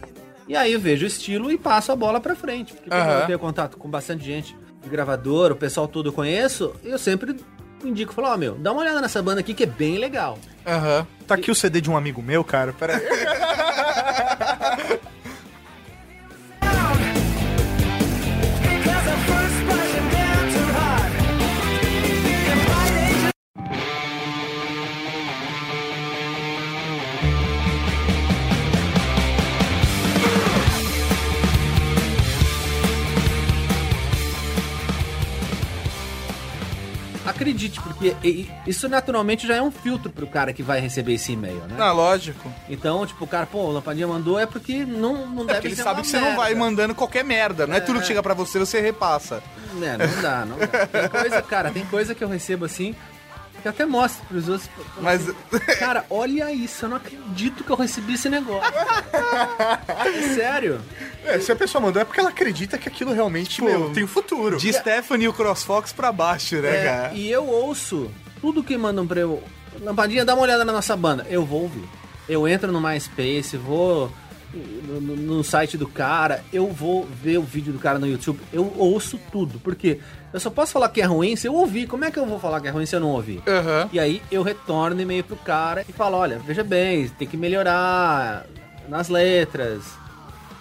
[0.48, 2.74] E aí eu vejo o estilo e passo a bola pra frente.
[2.74, 6.74] Porque como eu tenho contato com bastante gente de gravador, o pessoal todo eu conheço,
[6.84, 7.36] eu sempre
[7.84, 10.38] indico, falo, ó, meu, dá uma olhada nessa banda aqui que é bem legal.
[10.66, 11.06] Aham.
[11.28, 12.72] Tá aqui o CD de um amigo meu, cara.
[12.74, 13.00] Pera
[37.38, 38.16] Acredite, porque
[38.66, 41.76] isso naturalmente já é um filtro pro cara que vai receber esse e-mail, né?
[41.80, 42.52] Ah, lógico.
[42.70, 45.68] Então, tipo, o cara, pô, o Lampadinha mandou é porque não, não É deve porque
[45.68, 46.38] ele sabe que você não merda.
[46.42, 47.66] vai mandando qualquer merda.
[47.68, 49.42] Não é, tudo que chega pra você, você repassa.
[49.82, 50.88] É, não dá, não dá.
[50.88, 52.96] Tem coisa, cara, tem coisa que eu recebo assim,
[53.64, 54.70] eu até mostro pros outros.
[55.02, 55.22] Mas.
[55.80, 58.72] Cara, olha isso, eu não acredito que eu recebi esse negócio.
[60.06, 60.82] É sério.
[61.26, 64.04] É, se a pessoa mandou é porque ela acredita que aquilo realmente, Pô, meu, tem
[64.04, 64.58] o futuro.
[64.58, 67.14] De Stephanie e o CrossFox pra baixo, né, É, cara?
[67.14, 68.10] e eu ouço
[68.42, 69.44] tudo que mandam pra eu.
[69.82, 71.26] Lampadinha, dá uma olhada na nossa banda.
[71.30, 71.84] Eu vou ouvir.
[72.28, 74.12] Eu entro no MySpace, vou
[74.54, 78.40] no, no- site do cara, eu vou ver o vídeo do cara no YouTube.
[78.52, 79.60] Eu ouço tudo.
[79.60, 80.00] Porque
[80.34, 81.88] eu só posso falar que é ruim se eu ouvir.
[81.88, 83.42] Como é que eu vou falar que é ruim se eu não ouvir?
[83.48, 83.90] Aham.
[83.94, 88.46] E aí eu retorno e-mail pro cara e falo, olha, veja bem, tem que melhorar
[88.90, 89.84] nas letras,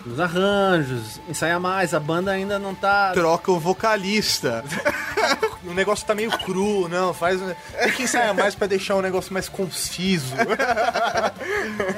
[0.06, 3.12] nos arranjos, ensaiar mais, a banda ainda não tá.
[3.12, 4.64] Troca o vocalista.
[5.66, 7.40] O negócio tá meio cru, não, faz...
[7.40, 10.32] Tem que ensaiar mais pra deixar o negócio mais conciso.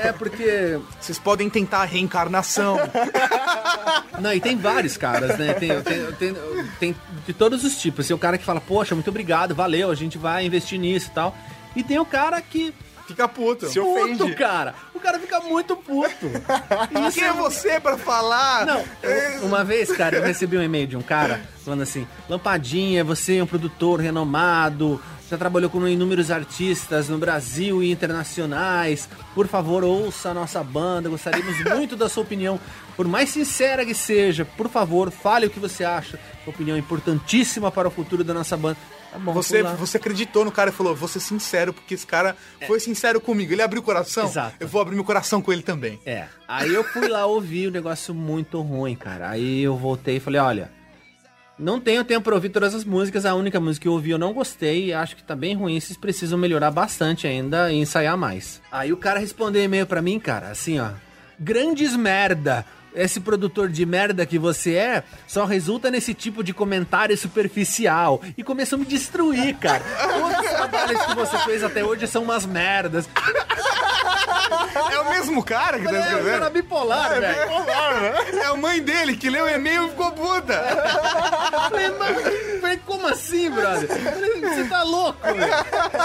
[0.03, 0.81] É porque.
[1.01, 2.79] Vocês podem tentar a reencarnação.
[4.21, 5.55] Não, e tem vários caras, né?
[5.55, 6.37] Tem, tem, tem,
[6.79, 8.07] tem de todos os tipos.
[8.07, 11.11] Tem o cara que fala, poxa, muito obrigado, valeu, a gente vai investir nisso e
[11.11, 11.37] tal.
[11.77, 12.75] E tem o cara que.
[13.09, 13.69] Fica puto.
[13.69, 13.91] Se Puto,
[14.25, 14.35] ofende.
[14.37, 14.75] cara!
[14.95, 16.27] O cara fica muito puto.
[16.91, 18.65] E Quem é você pra falar?
[18.67, 23.03] Não, eu- uma vez, cara, eu recebi um e-mail de um cara falando assim: Lampadinha,
[23.03, 29.09] você é um produtor renomado, já trabalhou com inúmeros artistas no Brasil e internacionais.
[29.35, 32.61] Por favor, ouça a nossa banda, gostaríamos muito da sua opinião.
[32.97, 36.19] Por mais sincera que seja, por favor, fale o que você acha.
[36.45, 38.77] Sua opinião é importantíssima para o futuro da nossa banda.
[39.11, 42.37] Tá bom, Você, você acreditou no cara e falou, vou ser sincero, porque esse cara
[42.67, 43.53] foi sincero comigo.
[43.53, 44.57] Ele abriu o coração, Exato.
[44.61, 45.99] eu vou abrir meu coração com ele também.
[46.05, 46.27] É.
[46.47, 49.31] Aí eu fui lá ouvir o negócio muito ruim, cara.
[49.31, 50.71] Aí eu voltei e falei, olha,
[51.59, 54.19] não tenho tempo pra ouvir todas as músicas, a única música que eu ouvi eu
[54.19, 58.61] não gostei, acho que tá bem ruim, vocês precisam melhorar bastante ainda e ensaiar mais.
[58.71, 60.91] Aí o cara respondeu e-mail pra mim, cara, assim, ó,
[61.39, 62.65] grandes merda.
[62.99, 68.21] Esse produtor de merda que você é só resulta nesse tipo de comentário superficial.
[68.37, 69.85] E começou a me destruir, cara.
[69.85, 73.09] Todos os trabalhos que você fez até hoje são umas merdas.
[74.93, 76.51] É o mesmo cara que tá É, o cara escrevendo?
[76.51, 77.39] bipolar, velho.
[78.43, 80.55] É a mãe dele que leu o e-mail e ficou puta.
[81.69, 83.89] Falei, mas, falei, como assim, brother?
[83.89, 85.53] Falei, você tá louco, velho?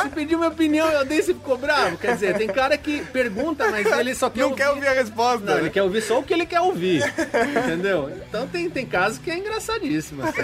[0.02, 1.98] Você pediu minha opinião, eu dei, você ficou bravo?
[1.98, 4.62] Quer dizer, tem cara que pergunta, mas ele só quer Não ouvir...
[4.62, 5.46] quer ouvir a resposta.
[5.46, 7.04] Não, ele quer ouvir só o que ele quer ouvir,
[7.58, 8.12] entendeu?
[8.28, 10.24] Então tem, tem casos que é engraçadíssimo.
[10.24, 10.42] assim.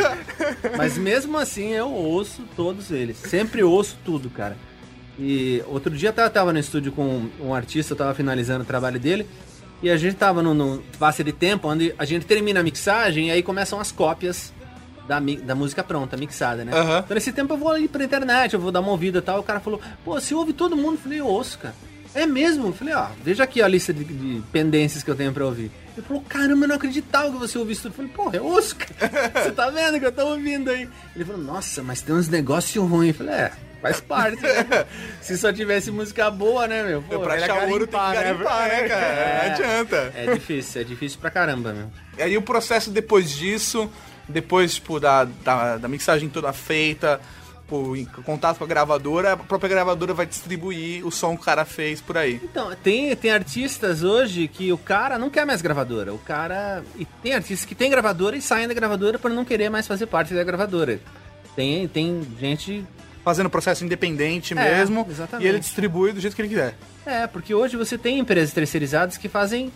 [0.78, 3.18] Mas mesmo assim eu ouço todos eles.
[3.18, 4.56] Sempre ouço tudo, cara.
[5.20, 9.00] E outro dia eu tava- no estúdio com um artista, eu tava finalizando o trabalho
[9.00, 9.28] dele.
[9.84, 13.28] E a gente tava num, num passe de tempo onde a gente termina a mixagem
[13.28, 14.54] e aí começam as cópias
[15.08, 16.72] da, da música pronta, mixada, né?
[16.74, 17.00] Aham.
[17.06, 19.40] Então nesse tempo eu vou ali pra internet, eu vou dar uma ouvida e tal.
[19.40, 20.94] O cara falou, pô, você ouve todo mundo?
[20.96, 21.74] Eu falei, eu ouço, cara.
[22.14, 22.68] É mesmo?
[22.68, 25.72] Eu falei, ó, veja aqui a lista de, de pendências que eu tenho pra ouvir.
[25.96, 28.04] Ele falou, caramba, eu não acreditava que você ouvisse isso tudo.
[28.04, 29.32] Eu falei, porra, eu ouço, cara.
[29.44, 30.90] Você tá vendo que eu tô ouvindo aí?
[31.16, 33.10] Ele falou, nossa, mas tem uns negócios ruins.
[33.10, 34.86] Eu falei, é, faz parte, né?
[35.22, 37.02] Se só tivesse música boa, né, meu?
[37.02, 38.82] Pô, pra achar ouro tem que garimpar, né?
[38.82, 39.06] né, cara?
[39.06, 39.48] É.
[39.48, 40.14] Não adianta.
[40.16, 41.90] É difícil, é difícil pra caramba, meu.
[42.18, 43.90] E aí o processo depois disso,
[44.28, 47.20] depois, tipo, da, da, da mixagem toda feita,
[47.96, 51.66] em contato com a gravadora, a própria gravadora vai distribuir o som que o cara
[51.66, 52.40] fez por aí.
[52.44, 56.14] Então, tem, tem artistas hoje que o cara não quer mais gravadora.
[56.14, 56.84] O cara.
[56.98, 60.08] E tem artistas que tem gravadora e saem da gravadora por não querer mais fazer
[60.08, 61.00] parte da gravadora.
[61.56, 62.86] Tem, tem gente.
[63.30, 65.46] Fazendo processo independente É, mesmo, exatamente.
[65.46, 66.74] e ele distribui do jeito que ele quiser.
[67.06, 69.72] É, porque hoje você tem empresas terceirizadas que fazem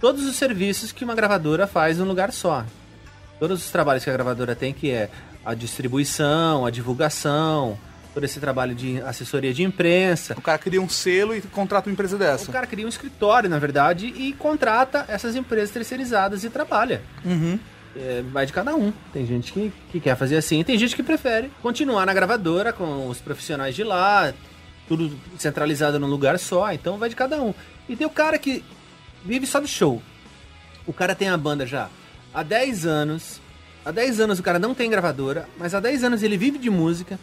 [0.00, 2.64] todos os serviços que uma gravadora faz num lugar só.
[3.38, 5.10] Todos os trabalhos que a gravadora tem, que é
[5.44, 7.78] a distribuição, a divulgação,
[8.14, 10.34] todo esse trabalho de assessoria de imprensa.
[10.38, 12.48] O cara cria um selo e contrata uma empresa dessa.
[12.48, 17.02] O cara cria um escritório, na verdade, e contrata essas empresas terceirizadas e trabalha.
[17.22, 17.58] Uhum.
[17.96, 18.92] É, vai de cada um.
[19.12, 23.08] Tem gente que, que quer fazer assim, tem gente que prefere continuar na gravadora com
[23.08, 24.34] os profissionais de lá,
[24.88, 27.54] tudo centralizado num lugar só, então vai de cada um.
[27.88, 28.64] E tem o cara que
[29.24, 30.02] vive só de show.
[30.86, 31.88] O cara tem a banda já
[32.32, 33.40] há 10 anos.
[33.84, 36.70] Há 10 anos o cara não tem gravadora, mas há 10 anos ele vive de
[36.70, 37.18] música,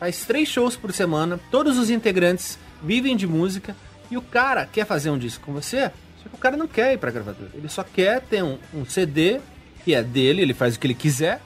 [0.00, 3.76] faz três shows por semana, todos os integrantes vivem de música,
[4.10, 5.90] e o cara quer fazer um disco com você,
[6.22, 7.50] só que o cara não quer ir pra gravadora.
[7.54, 9.40] Ele só quer ter um, um CD
[9.86, 11.40] que é dele, ele faz o que ele quiser,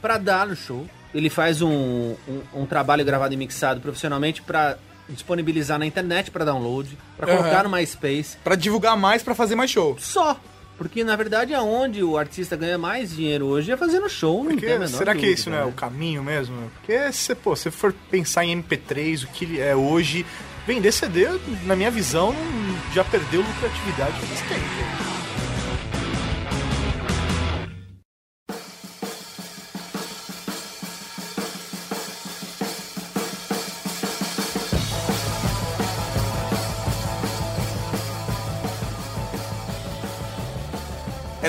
[0.00, 0.86] pra dar no show.
[1.12, 4.76] Ele faz um, um, um trabalho gravado e mixado profissionalmente pra
[5.08, 7.38] disponibilizar na internet pra download, pra Aham.
[7.42, 8.36] colocar no MySpace.
[8.44, 9.96] Pra divulgar mais, pra fazer mais show.
[9.98, 10.38] Só.
[10.78, 14.52] Porque na verdade é onde o artista ganha mais dinheiro hoje é fazendo show, não
[14.52, 15.66] Porque tem a menor será que dúvida, isso não é né?
[15.66, 16.70] o caminho mesmo?
[16.76, 20.24] Porque se pô, se for pensar em MP3, o que ele é hoje,
[20.64, 21.26] vender CD,
[21.66, 25.09] na minha visão, não- já perdeu lucratividade faz tempo.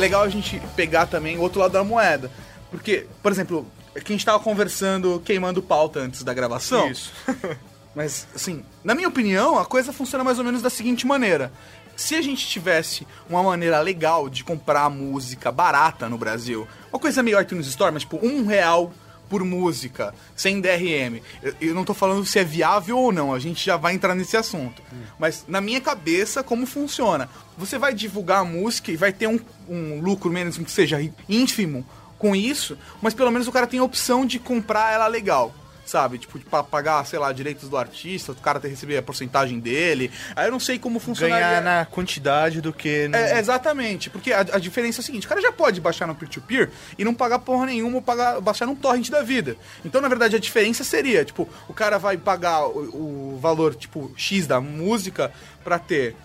[0.01, 2.29] Legal a gente pegar também o outro lado da moeda.
[2.69, 6.89] Porque, por exemplo, é que a gente tava conversando, queimando pauta antes da gravação.
[6.89, 7.13] Isso.
[7.95, 11.51] Mas, assim, na minha opinião, a coisa funciona mais ou menos da seguinte maneira.
[11.95, 17.21] Se a gente tivesse uma maneira legal de comprar música barata no Brasil, uma coisa
[17.21, 18.91] meio iTunes Store, mas tipo, um real
[19.31, 21.21] por música, sem DRM.
[21.41, 24.13] Eu, eu não tô falando se é viável ou não, a gente já vai entrar
[24.13, 24.83] nesse assunto.
[25.17, 27.29] Mas na minha cabeça, como funciona?
[27.57, 29.39] Você vai divulgar a música e vai ter um,
[29.69, 30.97] um lucro, menos que seja
[31.29, 31.85] ínfimo
[32.19, 35.55] com isso, mas pelo menos o cara tem a opção de comprar ela legal.
[35.85, 36.19] Sabe?
[36.19, 40.11] Tipo, pra pagar, sei lá, direitos do artista, o cara ter receber a porcentagem dele.
[40.35, 41.45] Aí eu não sei como funcionaria.
[41.45, 43.15] Ganhar na quantidade do que no...
[43.17, 46.15] É, exatamente, porque a, a diferença é a seguinte, o cara já pode baixar no
[46.15, 49.57] peer-to-peer e não pagar porra nenhuma ou pagar, baixar num torrent da vida.
[49.83, 54.11] Então, na verdade, a diferença seria, tipo, o cara vai pagar o, o valor, tipo,
[54.15, 55.31] X da música
[55.63, 56.15] pra ter,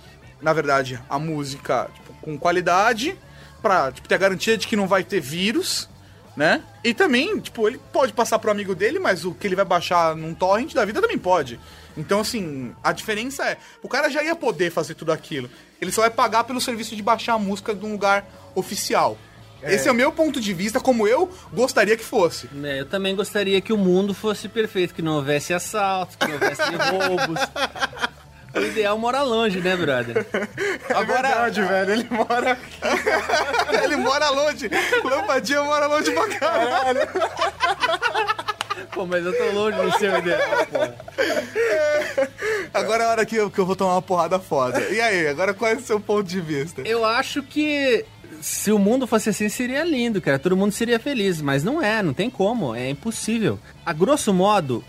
[0.40, 3.16] na verdade, a música tipo, com qualidade,
[3.60, 5.88] pra tipo, ter a garantia de que não vai ter vírus,
[6.36, 6.62] né?
[6.84, 10.14] E também, tipo, ele pode passar pro amigo dele, mas o que ele vai baixar
[10.14, 11.58] num torrent da vida também pode.
[11.96, 15.48] Então, assim, a diferença é, o cara já ia poder fazer tudo aquilo.
[15.80, 19.16] Ele só vai pagar pelo serviço de baixar a música de um lugar oficial.
[19.62, 22.48] Esse é o meu ponto de vista, como eu gostaria que fosse.
[22.62, 26.34] É, eu também gostaria que o mundo fosse perfeito, que não houvesse assaltos, que não
[26.34, 27.40] houvesse roubos.
[28.56, 30.26] O ideal mora longe, né, brother?
[30.94, 32.58] Agora, Verdade, velho, ele mora...
[33.84, 34.70] ele mora longe.
[35.04, 37.00] Lampadinha mora longe pra caralho.
[38.92, 40.78] Pô, mas eu tô longe do seu ideal, pô.
[42.72, 44.80] Agora é a hora que eu, que eu vou tomar uma porrada foda.
[44.80, 46.80] E aí, agora qual é o seu ponto de vista?
[46.80, 48.06] Eu acho que
[48.40, 50.38] se o mundo fosse assim, seria lindo, cara.
[50.38, 53.58] Todo mundo seria feliz, mas não é, não tem como, é impossível.
[53.84, 54.82] A grosso modo,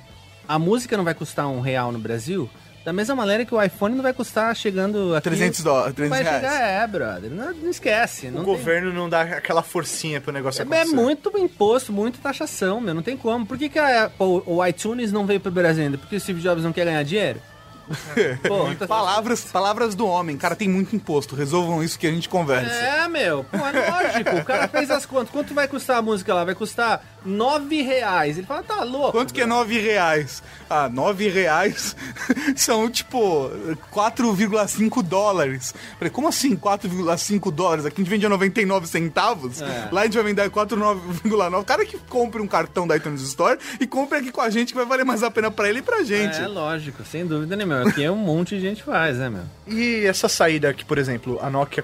[0.47, 2.49] a música não vai custar um real no Brasil,
[2.87, 6.23] da mesma maneira que o iPhone não vai custar chegando a 300 dólares, 300 vai
[6.23, 6.53] reais.
[6.53, 7.29] chegar, é, brother.
[7.29, 8.27] Não, não esquece.
[8.27, 10.95] O Não tem- governo não dá aquela forcinha pro negócio É, é acontecer.
[10.95, 13.45] muito imposto, muita taxação, meu, não tem como.
[13.45, 15.97] Por que, que a Apple, o iTunes não veio pro Brasil ainda?
[15.97, 17.41] Porque o Steve Jobs não quer ganhar dinheiro?
[18.47, 20.37] Pô, Palavras, palavras do homem.
[20.37, 21.35] Cara, tem muito imposto.
[21.35, 22.71] Resolvam isso que a gente conversa.
[22.73, 24.35] É, meu, pô, é lógico.
[24.37, 25.29] O cara fez as contas.
[25.29, 26.43] Quanto vai custar a música lá?
[26.43, 28.37] Vai custar nove reais.
[28.37, 29.11] Ele fala, tá louco.
[29.11, 30.41] Quanto que é 9 reais?
[30.69, 31.95] Ah, 9 reais
[32.55, 33.49] são tipo
[33.93, 35.73] 4,5 dólares.
[35.97, 37.85] Falei, como assim 4,5 dólares?
[37.85, 39.89] Aqui a gente vende a 99 centavos, É.
[39.91, 41.59] lá a gente vai vender a 4,9,9.
[41.59, 44.69] O cara que compre um cartão da iTunes Store e compre aqui com a gente
[44.69, 46.37] que vai valer mais a pena pra ele e pra gente.
[46.39, 47.76] É, lógico, sem dúvida nenhuma.
[47.85, 49.43] Aqui é um monte de gente faz, né, meu?
[49.67, 51.83] E essa saída que, por exemplo, a Nokia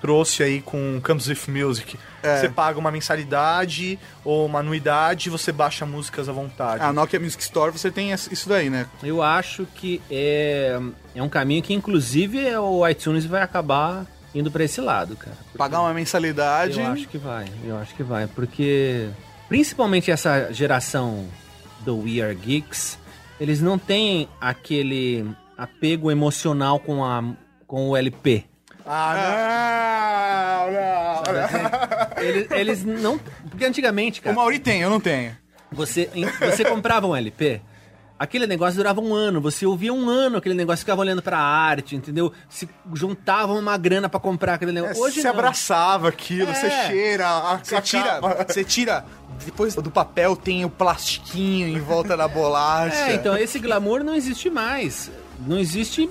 [0.00, 1.98] trouxe aí com Comes With Music.
[2.22, 2.38] É.
[2.38, 6.82] Você paga uma mensalidade ou uma anuidade e você baixa músicas à vontade.
[6.82, 8.86] A Nokia Music Store você tem isso daí, né?
[9.02, 10.78] Eu acho que é,
[11.14, 14.04] é um caminho que, inclusive, é o iTunes vai acabar
[14.34, 15.36] indo pra esse lado, cara.
[15.44, 16.80] Porque Pagar uma mensalidade.
[16.80, 18.26] Eu acho que vai, eu acho que vai.
[18.26, 19.08] Porque,
[19.48, 21.26] principalmente essa geração
[21.80, 22.98] do We Are Geeks,
[23.40, 27.22] eles não têm aquele apego emocional com, a,
[27.66, 28.44] com o LP.
[28.86, 31.42] Ah, não, não,
[32.18, 32.22] não.
[32.22, 33.18] Eles, eles não.
[33.48, 35.36] Porque antigamente, O cara, Mauri tem, eu não tenho.
[35.72, 37.60] você, você comprava um LP.
[38.16, 41.96] Aquele negócio durava um ano, você ouvia um ano aquele negócio, ficava olhando pra arte,
[41.96, 42.32] entendeu?
[42.48, 45.02] Se juntavam uma grana pra comprar aquele negócio.
[45.02, 45.30] Hoje você não.
[45.34, 46.54] abraçava aquilo, É.
[46.54, 49.04] você cheira, a, Você a tira, você tira.
[49.44, 52.94] Depois do papel tem o plastiquinho em volta da bolacha.
[53.10, 55.10] É, então esse glamour não existe mais.
[55.44, 56.08] Não existe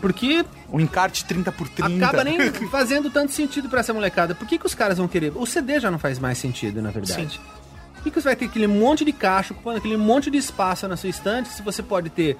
[0.00, 2.06] porque O encarte 30 por 30.
[2.06, 2.38] acaba nem
[2.70, 4.34] fazendo tanto sentido pra essa molecada.
[4.34, 5.30] Por que, que os caras vão querer?
[5.36, 7.38] O CD já não faz mais sentido, na verdade.
[7.38, 7.63] Por
[8.04, 10.96] que, que você vai ter aquele monte de caixa ocupando aquele monte de espaço na
[10.96, 12.36] sua estante se você pode ter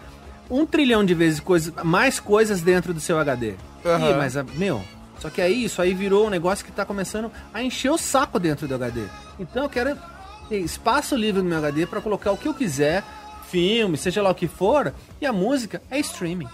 [0.51, 3.55] um trilhão de vezes coisas, mais coisas dentro do seu HD?
[3.85, 4.11] Aham.
[4.11, 4.83] Ih, mas, ah, meu,
[5.19, 8.39] só que aí isso aí virou um negócio que tá começando a encher o saco
[8.39, 9.03] dentro do HD.
[9.41, 9.99] Então eu quero
[10.49, 13.03] ter espaço livre no meu HD pra colocar o que eu quiser,
[13.51, 16.49] filme, seja lá o que for, e a música é streaming,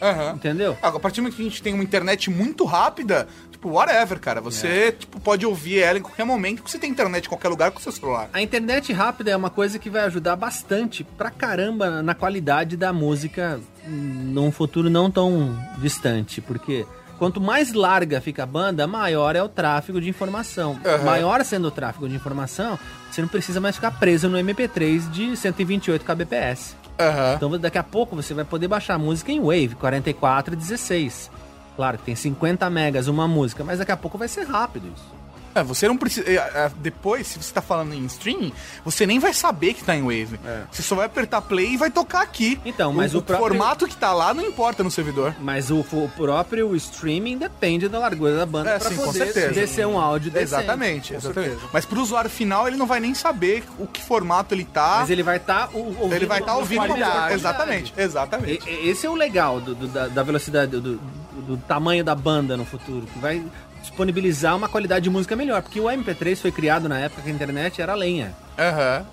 [0.00, 0.32] Aham.
[0.36, 0.76] entendeu?
[0.82, 3.28] Ah, A partir do momento que a gente tem uma internet muito rápida,
[3.64, 4.40] tipo, whatever, cara.
[4.40, 4.92] Você É.
[4.92, 7.78] tipo, pode ouvir ela em qualquer momento, porque você tem internet em qualquer lugar com
[7.78, 8.28] o seu celular.
[8.32, 12.92] A internet rápida é uma coisa que vai ajudar bastante pra caramba na qualidade da
[12.92, 16.86] música num futuro não tão distante, porque
[17.18, 20.78] quanto mais larga fica a banda, maior é o tráfego de informação.
[20.84, 21.04] Aham.
[21.04, 22.78] Maior sendo o tráfego de informação,
[23.10, 26.76] você não precisa mais ficar preso no MP3 de 128 kbps.
[26.98, 27.34] Aham.
[27.36, 31.30] Então daqui a pouco você vai poder baixar a música em Wave 44 e 16.
[31.76, 35.13] Claro que tem 50 megas uma música, mas daqui a pouco vai ser rápido isso.
[35.54, 36.28] É, você não precisa.
[36.28, 38.52] é, é, Depois, se você tá falando em streaming,
[38.84, 40.38] você nem vai saber que tá em Wave.
[40.70, 42.60] Você só vai apertar play e vai tocar aqui.
[42.64, 45.34] Então, mas o próprio- formato que tá lá não importa no servidor.
[45.40, 49.52] Mas o, o próprio streaming depende da largura da banda É, pra sim, com poder
[49.52, 50.44] descer um áudio decente.
[50.62, 51.50] Exatamente, exatamente.
[51.50, 51.70] certeza.
[51.72, 54.98] Mas pro usuário final, ele não vai nem saber o que formato ele tá.
[55.00, 56.14] Mas ele vai estar ouvindo.
[56.14, 57.34] Ele vai estar com ouvindo qualidade.
[57.34, 58.68] Exatamente, exatamente.
[58.68, 61.00] E- Esse é o legal do, do- da, da velocidade, do, do-
[61.46, 63.42] do tamanho da banda no futuro, que vai
[63.84, 65.62] disponibilizar uma qualidade de música melhor.
[65.62, 68.34] Porque o MP3 foi criado na época que a internet era lenha.
[68.58, 69.06] Aham.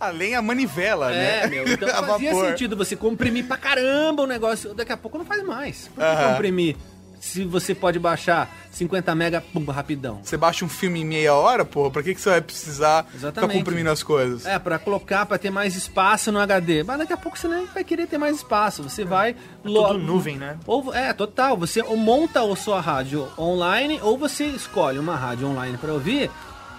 [0.00, 1.46] Além a manivela, É, né?
[1.48, 1.68] meu.
[1.68, 4.74] Então fazia sentido você comprimir pra caramba o negócio.
[4.74, 5.88] Daqui a pouco não faz mais.
[5.88, 6.32] Por que Aham.
[6.32, 6.76] comprimir?
[7.22, 10.18] Se você pode baixar 50 mega, pum, rapidão.
[10.24, 13.16] Você baixa um filme em meia hora, porra, pra que, que você vai precisar ficar
[13.16, 13.58] Exatamente.
[13.58, 14.44] comprimindo as coisas?
[14.44, 16.82] É, pra colocar, pra ter mais espaço no HD.
[16.82, 18.82] Mas daqui a pouco você nem vai querer ter mais espaço.
[18.82, 19.36] Você vai...
[19.62, 20.58] lo- Tudo nuvem, né?
[20.66, 21.56] Ou, é, total.
[21.58, 26.28] Você monta a sua rádio online ou você escolhe uma rádio online pra ouvir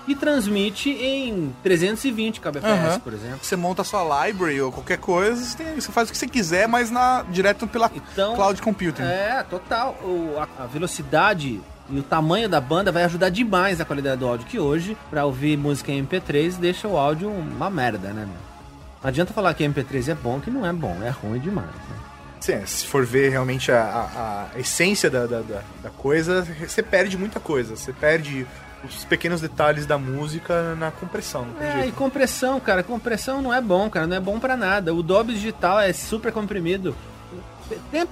[0.07, 2.99] e transmite em 320 kbps, Aham.
[2.99, 3.39] por exemplo.
[3.41, 6.91] Você monta a sua library ou qualquer coisa, você, faz o que você quiser, mas
[6.91, 9.01] na, direto pela Então, cloud computing.
[9.03, 9.97] É, total.
[10.03, 14.27] O, a, a velocidade e o tamanho da banda vai ajudar demais a qualidade do
[14.27, 18.53] áudio, que hoje, pra ouvir música em MP3, deixa o áudio uma merda, né, meu?
[19.01, 21.95] Não adianta falar que MP3 é bom, que não é bom, é ruim demais, né?
[22.39, 25.41] Sim, se for ver realmente a, a- a essência da, da-
[25.81, 27.75] da coisa, você perde muita coisa.
[27.75, 28.45] Você perde
[28.83, 31.47] os pequenos detalhes da música na compressão.
[31.59, 31.95] É, e jeito.
[31.95, 34.93] compressão, cara, compressão não é bom, cara, não é bom pra nada.
[34.93, 36.95] O Dolby Digital é super comprimido.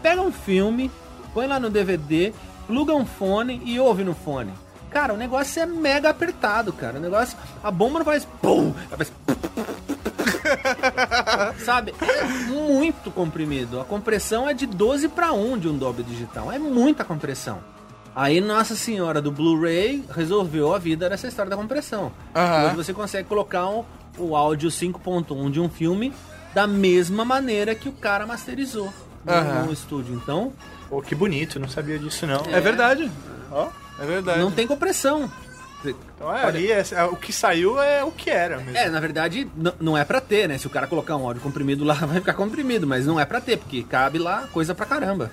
[0.01, 0.89] Pega um filme,
[1.34, 2.34] põe lá no DVD,
[2.67, 4.53] pluga um fone e ouve no fone.
[4.89, 6.97] Cara, o negócio é mega apertado, cara.
[6.97, 7.38] O negócio.
[7.63, 8.27] A bomba não faz.
[8.41, 8.73] Pum!
[8.89, 9.12] Ela faz.
[11.63, 11.93] Sabe?
[12.01, 13.79] É muito comprimido.
[13.79, 16.52] A compressão é de 12 para 1 de um Dolby Digital.
[16.52, 17.60] É muita compressão.
[18.15, 22.12] Aí Nossa Senhora do Blu-ray resolveu a vida dessa história da compressão.
[22.35, 22.65] Aham.
[22.67, 23.85] Hoje você consegue colocar um-
[24.17, 26.13] o áudio 5.1 de um filme
[26.53, 28.93] da mesma maneira que o cara masterizou
[29.25, 29.63] no, Aham.
[29.65, 30.13] no estúdio.
[30.15, 30.51] Então,
[30.89, 32.43] Pô, que bonito, não sabia disso não.
[32.51, 33.09] É verdade.
[33.49, 34.39] Ó, é verdade.
[34.39, 35.31] não tem compressão.
[35.83, 38.77] Então é, ali é- é- o que saiu é o que era mesmo.
[38.77, 39.49] É, na verdade,
[39.79, 40.57] não é pra ter, né?
[40.57, 43.41] Se o cara colocar um áudio comprimido lá, vai ficar comprimido, mas não é pra
[43.41, 45.31] ter, porque cabe lá coisa pra caramba.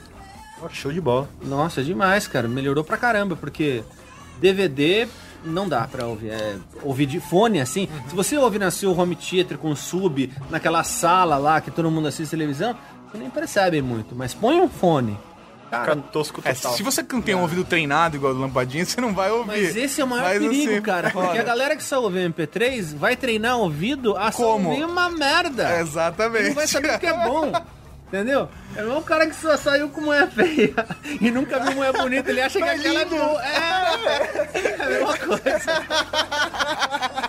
[0.73, 1.29] Show de bola.
[1.43, 2.49] Nossa, demais, cara.
[2.49, 3.83] Melhorou pra caramba, porque
[4.41, 5.07] DVD
[5.45, 6.31] não dá pra ouvir.
[6.31, 7.89] É, ouvir de fone, assim.
[8.09, 12.09] Se você ouvir na seu home theater com sub, naquela sala lá que todo mundo
[12.09, 12.77] assiste televisão,
[13.11, 14.15] você nem percebe muito.
[14.15, 15.19] Mas põe um fone.
[15.71, 16.73] Cara, tosco É, total.
[16.73, 19.47] se você não tem um ouvido treinado igual do Lampadinha, você não vai ouvir.
[19.49, 21.11] mas esse é o maior Mas, perigo, assim, cara.
[21.11, 21.41] Porque fora.
[21.41, 24.71] a galera que só ouve MP3 vai treinar o ouvido a só Como?
[24.71, 25.79] ouvir uma merda.
[25.79, 26.49] Exatamente.
[26.49, 27.53] Não vai saber o que é bom.
[28.09, 28.49] Entendeu?
[28.75, 30.75] É o cara que só saiu com mulher feia
[31.21, 33.17] e nunca viu mulher bonita, ele acha que Mas aquela é lindo.
[33.17, 33.43] boa.
[33.45, 33.59] É,
[34.59, 35.87] é a mesma coisa.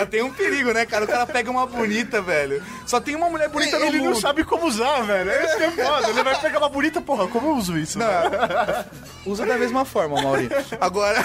[0.00, 1.04] Ah, tem um perigo, né, cara?
[1.04, 2.62] O cara pega uma bonita, velho.
[2.86, 4.10] Só tem uma mulher bonita no ele mundo.
[4.10, 5.30] não sabe como usar, velho.
[5.30, 6.08] É isso que é foda.
[6.10, 7.98] Ele vai pegar uma bonita, porra, como eu uso isso?
[7.98, 8.06] Não,
[9.26, 10.48] usa da mesma forma, Mauri.
[10.80, 11.22] Agora.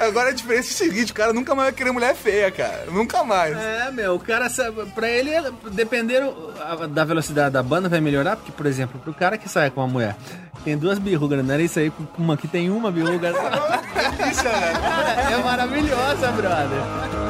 [0.00, 2.84] Agora a diferença é o seguinte, o cara nunca mais vai querer mulher feia, cara.
[2.90, 3.56] Nunca mais.
[3.56, 5.30] É, meu, o cara sabe, pra ele,
[5.72, 9.70] dependendo a- da velocidade da banda, vai melhorar, porque, por exemplo, pro cara que sai
[9.70, 10.16] com uma mulher,
[10.64, 13.30] tem duas birrugas no nariz, aí com uma que tem uma birruga.
[14.30, 14.42] Isso?
[14.42, 17.23] Cara, é maravilhosa, brother.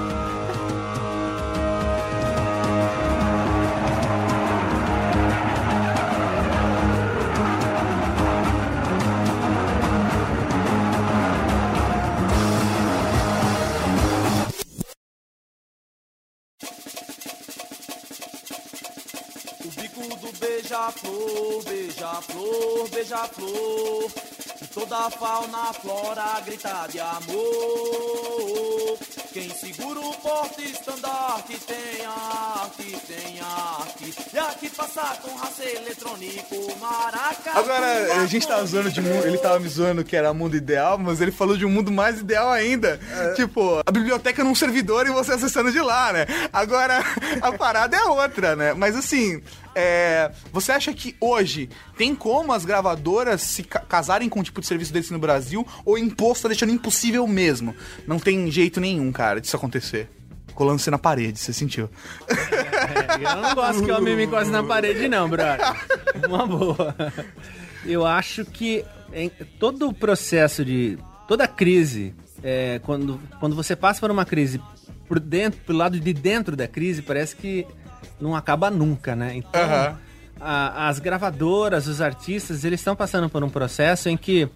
[22.05, 24.11] Beija-flor, beija-flor.
[24.61, 28.99] E toda a fauna, flora grita de amor.
[29.33, 34.15] Quem segura o porta-estandarte tem arte, tem arte.
[34.33, 37.51] E aqui passa com raça eletrônico, maraca.
[37.59, 39.27] Agora, a gente tava zoando de mundo.
[39.27, 42.21] Ele tava me zoando que era mundo ideal, mas ele falou de um mundo mais
[42.21, 42.99] ideal ainda.
[43.37, 46.27] Tipo, a biblioteca num servidor e você acessando de lá, né?
[46.53, 47.03] Agora,
[47.41, 48.75] a parada é outra, né?
[48.75, 49.43] Mas assim.
[49.75, 54.61] é, você acha que hoje tem como as gravadoras se ca- casarem com um tipo
[54.61, 55.67] de serviço desse no Brasil?
[55.85, 57.75] Ou o imposto tá deixando impossível mesmo?
[58.07, 60.09] Não tem jeito nenhum, cara, disso acontecer.
[60.55, 61.89] Colando você na parede, você sentiu?
[62.29, 65.75] É, eu não gosto que o homem me encoste na parede, não, brother.
[66.29, 66.95] Uma boa.
[67.85, 69.29] Eu acho que em
[69.59, 70.99] todo o processo de.
[71.29, 74.61] toda crise, é, quando, quando você passa por uma crise
[75.09, 77.67] por dentro, pelo lado de dentro da crise, parece que
[78.21, 79.35] não acaba nunca, né?
[79.37, 79.99] Então, Aham.
[80.41, 84.49] a- as gravadoras, os artistas, eles estão passando por um processo em que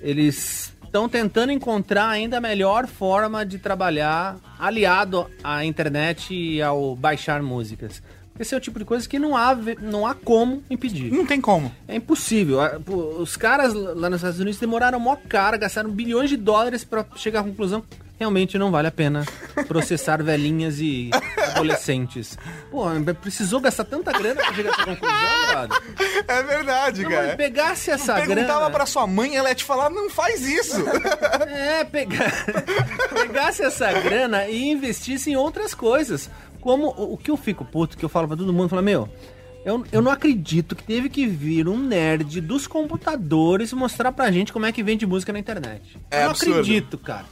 [0.00, 6.96] eles estão tentando encontrar ainda a melhor forma de trabalhar aliado à internet e ao
[6.96, 8.02] baixar músicas.
[8.38, 11.10] Esse é o tipo de coisa que não há, não há como impedir.
[11.10, 11.72] Não tem como.
[11.88, 12.58] É impossível.
[13.18, 17.40] Os caras lá nos Estados Unidos demoraram mó cara, gastaram bilhões de dólares pra chegar
[17.40, 17.82] à conclusão
[18.18, 19.24] realmente não vale a pena
[19.68, 21.10] processar velhinhas e
[21.54, 22.38] adolescentes.
[22.70, 22.84] Pô,
[23.20, 25.82] precisou gastar tanta grana pra chegar a essa conclusão, brother?
[26.28, 27.36] É verdade, Não, cara.
[27.36, 28.70] pegasse essa Perguntava grana...
[28.70, 30.76] pra sua mãe, ela ia te falar, não faz isso.
[31.48, 32.32] É, pegar,
[33.14, 36.28] pegasse essa grana e investisse em outras coisas.
[36.60, 39.08] Como o, que eu fico puto, que eu falo pra todo mundo, falo, meu,
[39.64, 44.52] eu, eu não acredito que teve que vir um nerd dos computadores mostrar pra gente
[44.52, 45.98] como é que vende música na internet.
[46.10, 46.52] É eu não absurdo.
[46.60, 47.26] acredito, cara.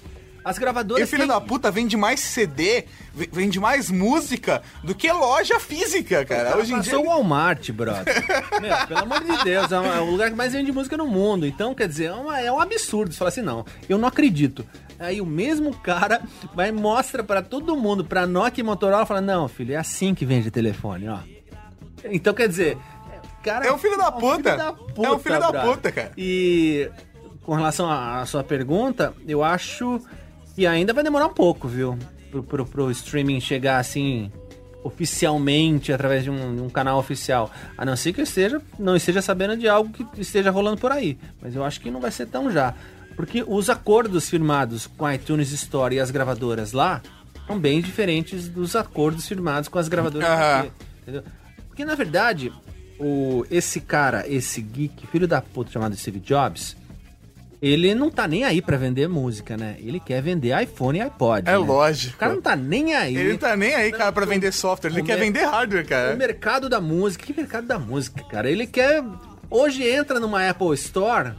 [0.45, 1.03] As E gravadoras.
[1.05, 2.85] o filho têm- da puta vende mais CD,
[3.15, 6.57] vende mais música do que loja física, cara.
[6.59, 7.01] Hoje em dia.
[7.01, 8.05] O Walmart, brother.
[8.61, 11.47] Meu, pelo amor de Deus, é, é o lugar que mais vende música no mundo.
[11.47, 13.11] Então, quer dizer, é, uma- é um absurdo.
[13.13, 14.67] Você fala assim, não, eu não acredito.
[14.99, 16.21] Aí o mesmo cara
[16.55, 20.15] vai e mostra pra todo mundo, pra Nokia e Motorola, fala, não, filho, é assim
[20.15, 21.19] que vende telefone, ó.
[22.05, 22.77] Então, quer dizer,
[23.43, 23.67] cara...
[23.67, 24.57] É um filho da puta.
[24.57, 26.13] da É um filho da puta, cara.
[26.19, 26.91] E
[27.43, 30.01] com relação à sua pergunta, eu acho
[30.55, 31.99] que ainda vai demorar um pouco, viu?
[32.31, 34.31] Pro, pro, pro streaming chegar assim
[34.83, 37.51] oficialmente através de um, de um canal oficial.
[37.77, 40.93] A não ser que eu esteja, não esteja sabendo de algo que esteja rolando por
[40.93, 41.19] aí.
[41.41, 42.75] Mas eu acho que não vai ser tão já.
[43.17, 47.01] Porque os acordos firmados com a iTunes Store e as gravadoras lá
[47.47, 50.73] são bem diferentes dos acordos firmados com as gravadoras aqui.
[51.03, 51.23] Entendeu?
[51.69, 52.53] Porque na verdade,
[52.99, 56.77] o, esse cara, esse geek, filho da puta chamado Steve Jobs,
[57.67, 59.77] ele não tá nem aí pra vender música, né?
[59.79, 61.49] Ele quer vender iPhone e iPod.
[61.49, 61.57] É né?
[61.57, 62.15] lógico.
[62.17, 63.17] O cara não tá nem aí.
[63.17, 64.91] Ele tá nem aí, cara, pra vender software.
[64.91, 66.15] Ele O quer vender hardware, O cara.
[66.17, 67.25] mercado da música.
[67.25, 68.51] Que mercado da música, cara?
[68.51, 69.03] Ele quer.
[69.49, 71.33] Hoje entra numa Apple Store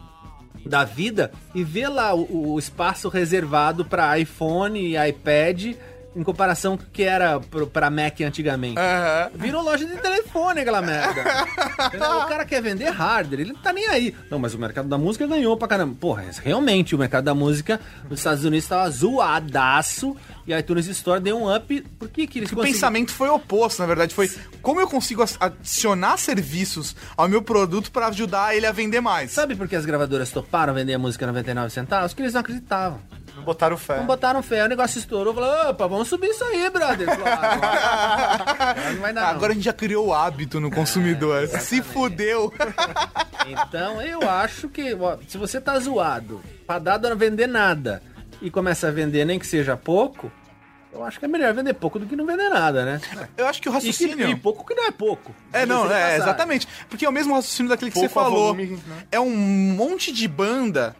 [0.65, 5.75] da vida e vê lá o, o espaço reservado pra iPhone e iPad
[6.15, 8.79] em comparação com o que era pro, pra Mac antigamente.
[8.79, 9.29] Aham.
[9.35, 11.23] Virou loja de telefone aquela merda.
[12.25, 14.15] O cara quer vender hardware, ele não tá nem aí.
[14.29, 15.95] Não, mas o mercado da música ganhou pra caramba.
[15.99, 20.15] Porra, realmente, o mercado da música nos Estados Unidos tava zoadaço
[20.47, 21.81] e a iTunes Store deu um up.
[21.99, 24.13] Por que que eles O conseguiram- pensamento foi oposto, na verdade.
[24.13, 24.29] Foi
[24.61, 29.31] como eu consigo adicionar serviços ao meu produto pra ajudar ele a vender mais.
[29.31, 32.11] Sabe por que as gravadoras toparam vender a música a 99 centavos?
[32.13, 32.99] Porque eles não acreditavam.
[33.35, 33.97] Não botaram fé.
[33.97, 37.07] Não botaram fé, o negócio estourou, falou, opa, vamos subir isso aí, brother.
[37.07, 40.71] Falou, "Ah, agora não vai dar não." Agora a gente já criou o hábito no
[40.71, 41.47] consumidor.
[41.47, 42.51] Se fudeu.
[43.47, 48.01] Então eu acho que ó, se você tá zoado pra dar não vender nada
[48.41, 50.31] e começa a vender nem que seja pouco,
[50.91, 52.99] eu acho que é melhor vender pouco do que não vender nada, né?
[53.37, 54.29] Eu acho que o E, que, raciocínio.
[54.29, 55.35] e pouco que não é pouco.
[55.53, 56.67] É, não, é, exatamente.
[56.89, 58.55] Porque é o mesmo raciocínio daquele que Pouco você falou.
[58.55, 59.03] volume, né?
[59.11, 60.95] É um monte de banda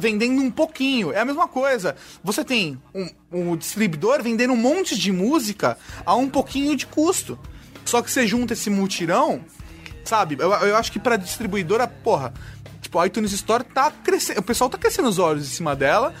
[0.00, 1.12] vendendo um pouquinho.
[1.12, 1.94] É a mesma coisa.
[2.22, 7.38] Você tem um, um distribuidor vendendo um monte de música a um pouquinho de custo.
[7.84, 9.40] Só que você junta esse mutirão,
[10.04, 10.36] sabe?
[10.38, 12.34] Eu, eu acho que pra distribuidora, porra,
[12.82, 14.40] tipo, a iTunes Store tá crescendo.
[14.40, 16.14] O pessoal tá crescendo os olhos em cima dela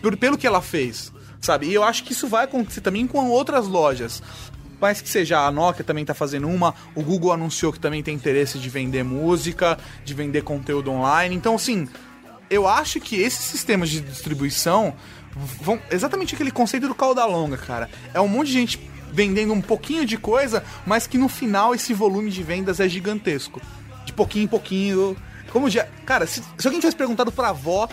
[0.00, 1.66] por- pelo que ela fez, sabe?
[1.66, 4.22] E eu acho que isso vai acontecer também com outras lojas.
[4.80, 8.14] Mas que seja a Nokia também tá fazendo uma, o Google anunciou que também tem
[8.16, 11.36] interesse de vender música, de vender conteúdo online.
[11.36, 11.86] Então, assim,
[12.52, 14.94] eu acho que esses sistemas de distribuição
[15.60, 17.88] vão exatamente aquele conceito do cauda longa, cara.
[18.12, 21.94] É um monte de gente vendendo um pouquinho de coisa, mas que no final esse
[21.94, 23.60] volume de vendas é gigantesco.
[24.04, 25.16] De pouquinho em pouquinho.
[25.50, 27.88] Como já, cara, se, se alguém tivesse perguntado pra avó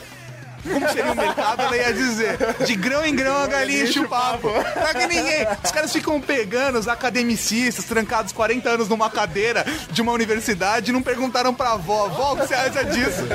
[0.64, 4.08] como seria o mercado, ela ia dizer: de grão em grão a galinha enche o
[4.08, 4.50] papo.
[4.50, 5.48] Pra que ninguém.
[5.64, 10.94] Os caras ficam pegando os academicistas trancados 40 anos numa cadeira de uma universidade e
[10.94, 13.28] não perguntaram pra avó: avó, o que você acha disso?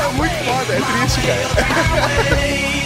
[0.00, 2.70] É muito foda, é triste, cara.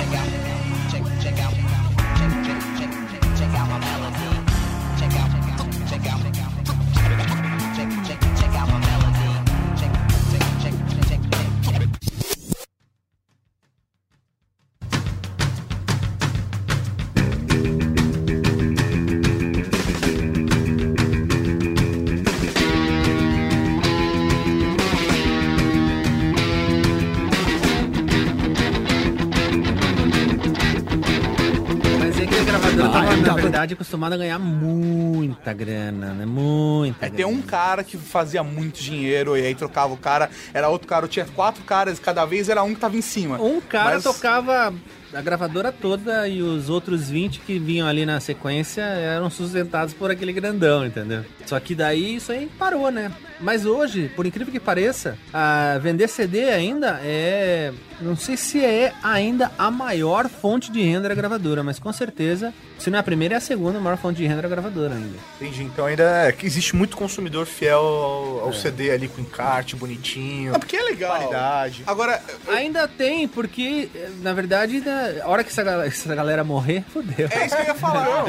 [33.65, 36.27] tava, na verdade, acostumada a ganhar muita grana, né?
[36.27, 40.69] Muita É, tem um cara que fazia muito dinheiro e aí trocava o cara, era
[40.69, 43.41] outro cara, tinha quatro caras, cada vez era um que tava em cima.
[43.41, 44.75] Um cara Mas- tocava
[45.13, 50.11] a gravadora toda e os outros 20 que vinham ali na sequência eram sustentados por
[50.11, 51.25] aquele grandão, entendeu?
[51.47, 53.13] Só que daí isso aí parou, né?
[53.41, 57.73] Mas hoje, por incrível que pareça, a vender CD ainda é.
[58.01, 62.53] Não sei se é ainda a maior fonte de renda da gravadora, mas com certeza,
[62.85, 65.17] se não é a primeira, é a segunda maior fonte de renda da gravadora ainda.
[65.41, 65.63] Entendi.
[65.63, 70.55] Então ainda é que existe muito consumidor fiel ao, ao CD ali com encarte bonitinho.
[70.55, 71.17] É porque é legal.
[71.17, 71.83] Qualidade.
[71.87, 73.89] Agora, Ainda tem, porque,
[74.21, 77.27] na verdade, da- a hora que essa galera, essa galera morrer, fodeu.
[77.31, 78.25] É isso que eu ia falar.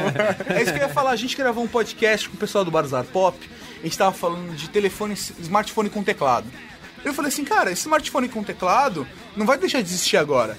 [0.48, 1.10] É isso que eu ia falar.
[1.10, 3.38] A gente gravou um podcast com o pessoal do Barzar Pop.
[3.78, 6.46] A gente tava falando de telefone, smartphone com teclado.
[7.04, 10.56] Eu falei assim, cara, esse smartphone com teclado não vai deixar de existir agora.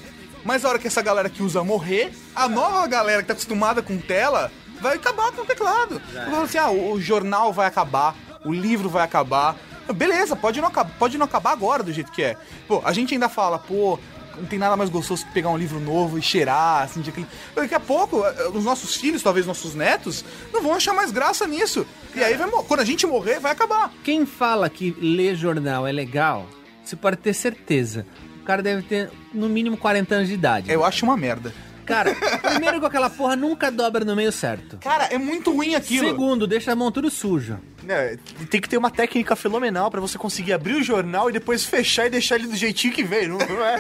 [0.47, 3.81] Mas a hora que essa galera que usa morrer, a nova galera que tá acostumada
[3.81, 6.01] com tela vai acabar com o teclado.
[6.15, 9.57] Eu falo assim, ah, o, jornal vai acabar, o livro vai acabar.
[9.93, 12.37] Beleza, pode não, acabar, pode não acabar agora do jeito que é.
[12.65, 13.99] Pô, a gente ainda fala, pô,
[14.37, 17.27] não tem nada mais gostoso que pegar um livro novo e cheirar, assim, de aquele...
[17.53, 20.23] Daqui a pouco, eh, os nossos filhos, talvez nossos netos,
[20.53, 21.85] não vão achar mais graça nisso.
[22.15, 23.91] E aí, vai, mo- quando a gente morrer, vai acabar.
[24.01, 26.45] Quem fala que ler jornal é legal,
[26.85, 28.05] você pode ter certeza.
[28.47, 30.71] O cara deve ter no mínimo 40 anos de idade.
[30.71, 31.53] Eu acho uma merda.
[31.85, 32.15] Cara,
[32.49, 34.77] primeiro que aquela porra nunca dobra no meio certo.
[34.77, 36.07] Cara, é muito ruim aquilo.
[36.07, 37.59] Segundo, deixa a mão tudo suja.
[37.85, 38.17] É,
[38.49, 42.05] tem que ter uma técnica fenomenal pra você conseguir abrir o jornal e depois fechar
[42.05, 43.27] e deixar ele do jeitinho que veio.
[43.29, 43.77] Não, não é?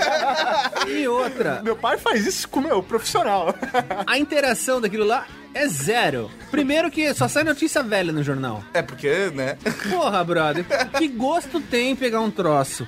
[0.85, 3.55] E outra, Meu pai faz isso com o meu profissional.
[4.05, 6.29] a interação daquilo lá é zero.
[6.51, 8.63] Primeiro que só sai notícia velha no jornal.
[8.73, 9.57] É porque, né?
[9.89, 10.65] Porra, brother,
[10.97, 12.85] que gosto tem pegar um troço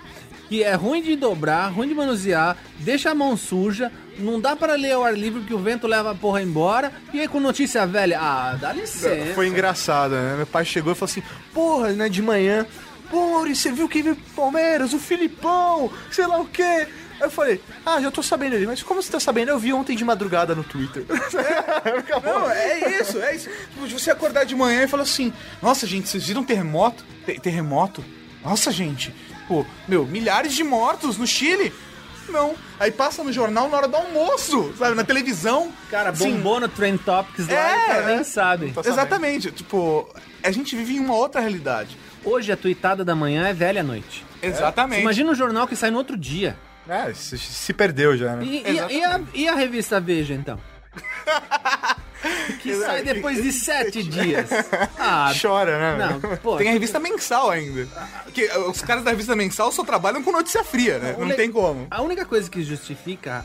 [0.50, 4.74] que é ruim de dobrar, ruim de manusear, deixa a mão suja, não dá para
[4.74, 7.86] ler ao ar livre porque o vento leva a porra embora, e aí com notícia
[7.88, 9.34] velha, ah, dá licença.
[9.36, 10.34] Foi engraçado, né?
[10.38, 11.24] Meu pai chegou e falou assim:
[11.54, 12.66] Porra, né, de manhã.
[13.10, 14.94] Pô, Maurício, você viu quem veio pro Palmeiras?
[14.94, 16.88] O Filipão, sei lá o quê.
[17.20, 19.50] Aí eu falei, ah, já tô sabendo ali, mas como você tá sabendo?
[19.50, 21.04] Eu vi ontem de madrugada no Twitter.
[22.24, 23.50] Não, é isso, é isso.
[23.86, 27.04] De Você acordar de manhã e falar assim: Nossa, gente, vocês viram terremoto?
[27.26, 28.04] Te- terremoto?
[28.44, 29.14] Nossa, gente.
[29.50, 31.74] Pô, meu, milhares de mortos no Chile.
[32.30, 32.54] Não.
[32.80, 34.96] Aí passa no jornal na hora do almoço, sabe?
[34.96, 35.74] Na televisão.
[35.90, 36.34] Cara, Sim.
[36.36, 38.16] bombou no Trend Topics lá É, e o cara é.
[38.16, 38.74] nem sabe.
[38.86, 39.52] Exatamente.
[39.52, 40.08] Tipo,
[40.44, 41.98] a gente vive em uma outra realidade.
[42.24, 44.24] Hoje a tuitada da manhã é velha à noite.
[44.42, 45.02] Exatamente.
[45.02, 46.56] Imagina um jornal que sai no outro dia.
[46.88, 48.44] É, se, se perdeu já, né?
[48.46, 50.60] E, e- e a, e a revista Veja, então?
[52.62, 54.50] que sai depois de sete dias.
[55.02, 56.20] Ah, Chora, né?
[56.22, 56.58] não, pô.
[56.58, 57.88] Tem a revista mensal ainda.
[58.26, 61.16] Porque os caras da revista mensal só trabalham com notícia fria, né?
[61.18, 61.88] Não le- tem como.
[61.90, 63.44] A única coisa que justifica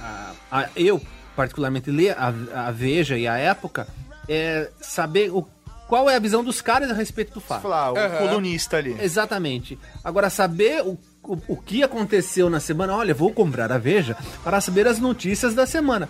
[0.51, 1.01] a, a- eu,
[1.37, 2.33] particularmente, ler a,
[2.67, 3.87] a Veja e a época
[4.29, 5.47] é saber o,
[5.89, 7.63] qual é a visão dos caras a respeito do fato.
[7.63, 8.19] Falar, o Aham.
[8.29, 8.97] colunista ali.
[9.01, 9.79] Exatamente.
[10.03, 14.61] Agora, saber o, o, o que aconteceu na semana, olha, vou comprar a Veja para
[14.61, 16.09] saber as notícias da semana.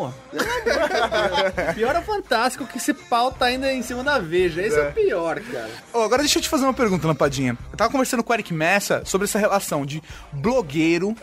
[0.00, 0.10] Pô,
[1.74, 4.62] pior é o fantástico que esse pau tá ainda em cima da Veja.
[4.62, 5.70] Esse é, o pior, cara.
[5.92, 7.58] Ó, agora deixa eu te fazer uma pergunta, Lampadinha.
[7.70, 11.14] Eu tava conversando com o Eric Messa sobre essa relação de blogueiro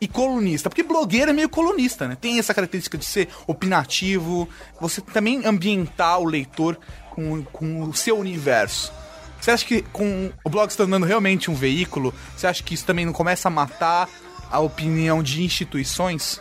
[0.00, 0.70] e colunista.
[0.70, 2.16] Porque blogueiro é meio colunista, né?
[2.20, 4.48] Tem essa característica de ser opinativo,
[4.80, 6.78] você também ambientar o leitor
[7.10, 8.92] com, com o seu universo.
[9.40, 12.84] Você acha que com o blog se tornando realmente um veículo, você acha que isso
[12.84, 14.08] também não começa a matar
[14.48, 16.40] a opinião de instituições?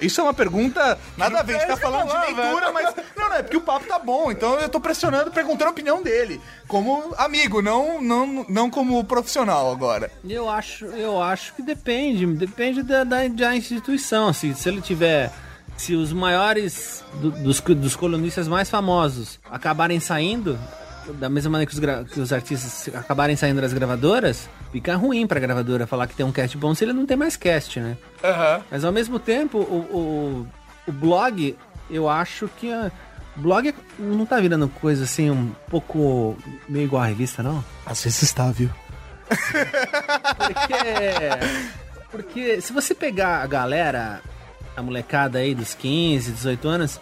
[0.00, 2.94] Isso é uma pergunta, nada a ver, a gente tá falando de leitura, mas.
[3.16, 6.02] Não, não, é porque o papo tá bom, então eu tô pressionando, perguntando a opinião
[6.02, 6.40] dele.
[6.66, 10.10] Como amigo, não, não, não como profissional agora.
[10.28, 14.28] Eu acho, eu acho que depende, depende da, da, da instituição.
[14.28, 15.30] assim, se ele tiver,
[15.76, 20.58] se os maiores do- dos, dos colunistas mais famosos acabarem saindo,
[21.18, 25.40] da mesma maneira que os, que os artistas acabarem saindo das gravadoras, fica ruim pra
[25.40, 27.96] gravadora falar que tem um cast bom se ele não tem mais cast, né?
[28.22, 28.62] Aham.
[28.70, 30.46] Mas ao mesmo tempo, o,
[30.86, 31.56] o, o blog,
[31.90, 32.90] eu acho que a,
[33.36, 36.36] blog não tá virando coisa assim um pouco
[36.68, 37.64] meio igual a revista, não?
[37.84, 38.70] Às vezes está, viu?
[40.36, 40.74] Porque,
[42.10, 44.20] porque se você pegar a galera,
[44.76, 47.00] a molecada aí dos 15, 18 anos,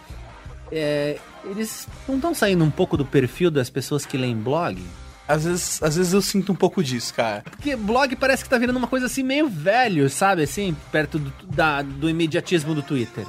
[0.71, 4.81] é, eles não estão saindo um pouco do perfil das pessoas que leem blog?
[5.29, 7.43] Às vezes, às vezes eu sinto um pouco disso, cara.
[7.49, 10.41] Porque blog parece que tá virando uma coisa assim meio velho, sabe?
[10.43, 13.25] Assim, perto do, da- do imediatismo do Twitter.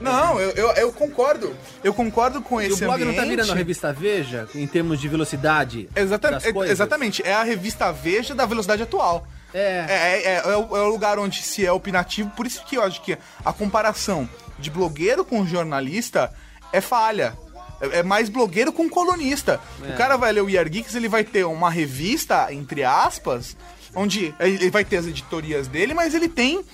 [0.00, 1.54] Não, eu, eu, eu concordo.
[1.84, 3.30] Eu concordo com E esse o blog não tá ambiente.
[3.36, 6.72] virando a revista Veja em termos de velocidade Exata- das é- coisas?
[6.72, 9.26] exatamente, é a revista Veja da velocidade atual.
[9.52, 9.84] É.
[9.88, 12.82] É, é, é o, é o lugar onde se é opinativo, por isso que eu
[12.82, 14.26] acho que a comparação
[14.58, 16.32] de blogueiro com jornalista
[16.72, 17.34] é falha.
[17.80, 19.60] É, é mais blogueiro com colunista.
[19.82, 19.94] É.
[19.94, 23.56] O cara vai ler o Year Geeks, ele vai ter uma revista, entre aspas,
[23.94, 26.64] onde ele vai ter as editorias dele, mas ele tem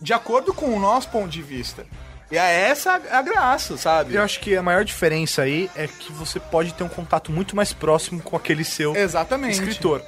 [0.00, 1.86] de acordo com o nosso ponto de vista.
[2.30, 4.14] E é essa a a graça, sabe?
[4.14, 7.56] Eu acho que a maior diferença aí é que você pode ter um contato muito
[7.56, 9.54] mais próximo com aquele seu Exatamente.
[9.54, 10.00] escritor.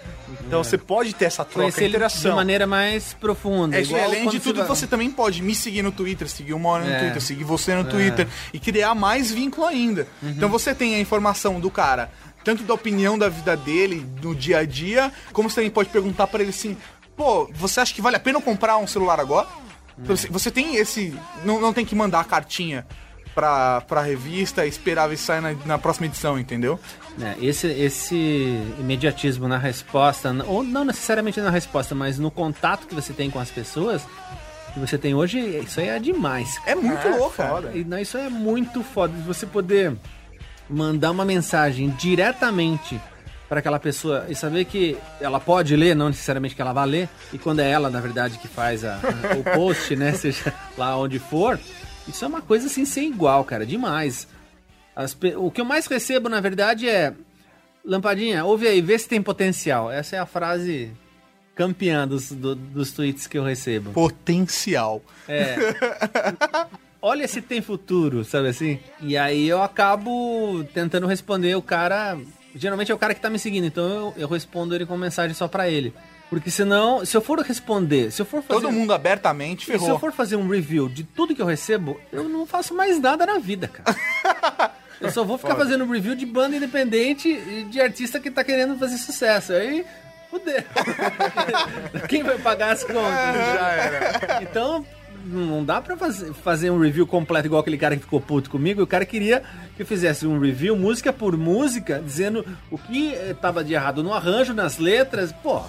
[0.46, 2.36] Então você pode ter essa troca, Conhecer ele de interação.
[2.36, 3.76] maneira mais profunda.
[3.76, 6.58] É igual além de tudo, vai- você também pode me seguir no Twitter, seguir o
[6.58, 6.98] Moro no É.
[7.00, 10.06] Twitter, seguir você no Twitter e criar mais vínculo ainda.
[10.22, 10.30] Uhum.
[10.30, 12.10] Então você tem a informação do cara,
[12.44, 16.26] tanto da opinião da vida dele, do dia a dia, como você também pode perguntar
[16.28, 16.76] pra ele assim:
[17.16, 19.48] pô, você acha que vale a pena eu comprar um celular agora?
[19.98, 21.14] Então, você- Você tem esse.
[21.44, 22.86] Não, não tem que mandar a cartinha
[23.34, 26.78] pra, pra revista e esperar ver se sai na, na próxima edição, entendeu?
[27.20, 28.14] É, esse, esse
[28.78, 33.38] imediatismo na resposta, ou não necessariamente na resposta, mas no contato que você tem com
[33.38, 34.02] as pessoas,
[34.74, 36.58] que você tem hoje, isso aí é demais.
[36.66, 37.70] É muito louco, cara.
[37.74, 39.14] E, não, isso é muito foda.
[39.14, 39.94] de Você poder
[40.68, 42.98] mandar uma mensagem diretamente
[43.52, 47.06] para aquela pessoa e saber que ela pode ler, não necessariamente que ela vá ler,
[47.34, 50.96] e quando é ela, na verdade, que faz a- a- o post, né, seja lá
[50.96, 51.60] onde for,
[52.08, 54.26] isso é uma coisa assim sem igual, cara, demais.
[54.96, 57.12] As o que eu mais recebo, na verdade, é
[57.84, 59.90] Lampadinha, ouve aí, vê se tem potencial.
[59.92, 60.90] Essa é a frase
[61.54, 63.90] campeã dos, do- dos tweets que eu recebo.
[63.90, 65.02] Potencial.
[65.28, 65.56] É.
[67.02, 68.78] Olha se tem futuro, sabe assim?
[69.02, 72.16] E aí eu acabo tentando responder o cara.
[72.54, 75.34] Geralmente é o cara que tá me seguindo, então eu, eu respondo ele com mensagem
[75.34, 75.92] só pra ele.
[76.28, 78.60] Porque senão, se eu for responder, se eu for fazer.
[78.60, 79.98] Todo mundo abertamente E se eu ferrou.
[79.98, 83.38] for fazer um review de tudo que eu recebo, eu não faço mais nada na
[83.38, 84.72] vida, cara.
[85.00, 88.78] Eu só vou ficar fazendo review de banda independente e de artista que tá querendo
[88.78, 89.52] fazer sucesso.
[89.52, 89.84] Aí,
[90.30, 90.62] fudeu.
[92.08, 93.02] Quem vai pagar as contas?
[93.02, 94.42] Já era.
[94.42, 94.86] Então,
[95.24, 98.82] não dá pra fazer, fazer um review completo igual aquele cara que ficou puto comigo.
[98.82, 99.42] O cara queria
[99.76, 104.02] que eu fizesse um review, música por música, dizendo o que eh, tava de errado
[104.02, 105.32] no arranjo, nas letras.
[105.32, 105.62] Pô.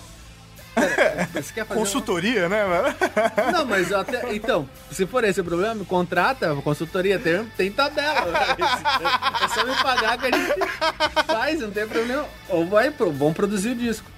[0.74, 2.96] pera, Você quer fazer Consultoria, né, mano?
[3.52, 4.36] não, mas eu até.
[4.36, 8.32] Então, se for esse o problema, me contrata, consultoria tem, tem tabela.
[9.44, 12.26] É só me pagar que a gente faz, não tem problema.
[12.50, 14.10] Ou vai, vão produzir o disco.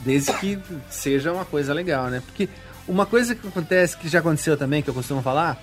[0.00, 0.58] Desde que
[0.90, 2.22] seja uma coisa legal, né?
[2.24, 2.48] Porque
[2.86, 5.58] Uma coisa que acontece, que já aconteceu também, que eu costumo falar,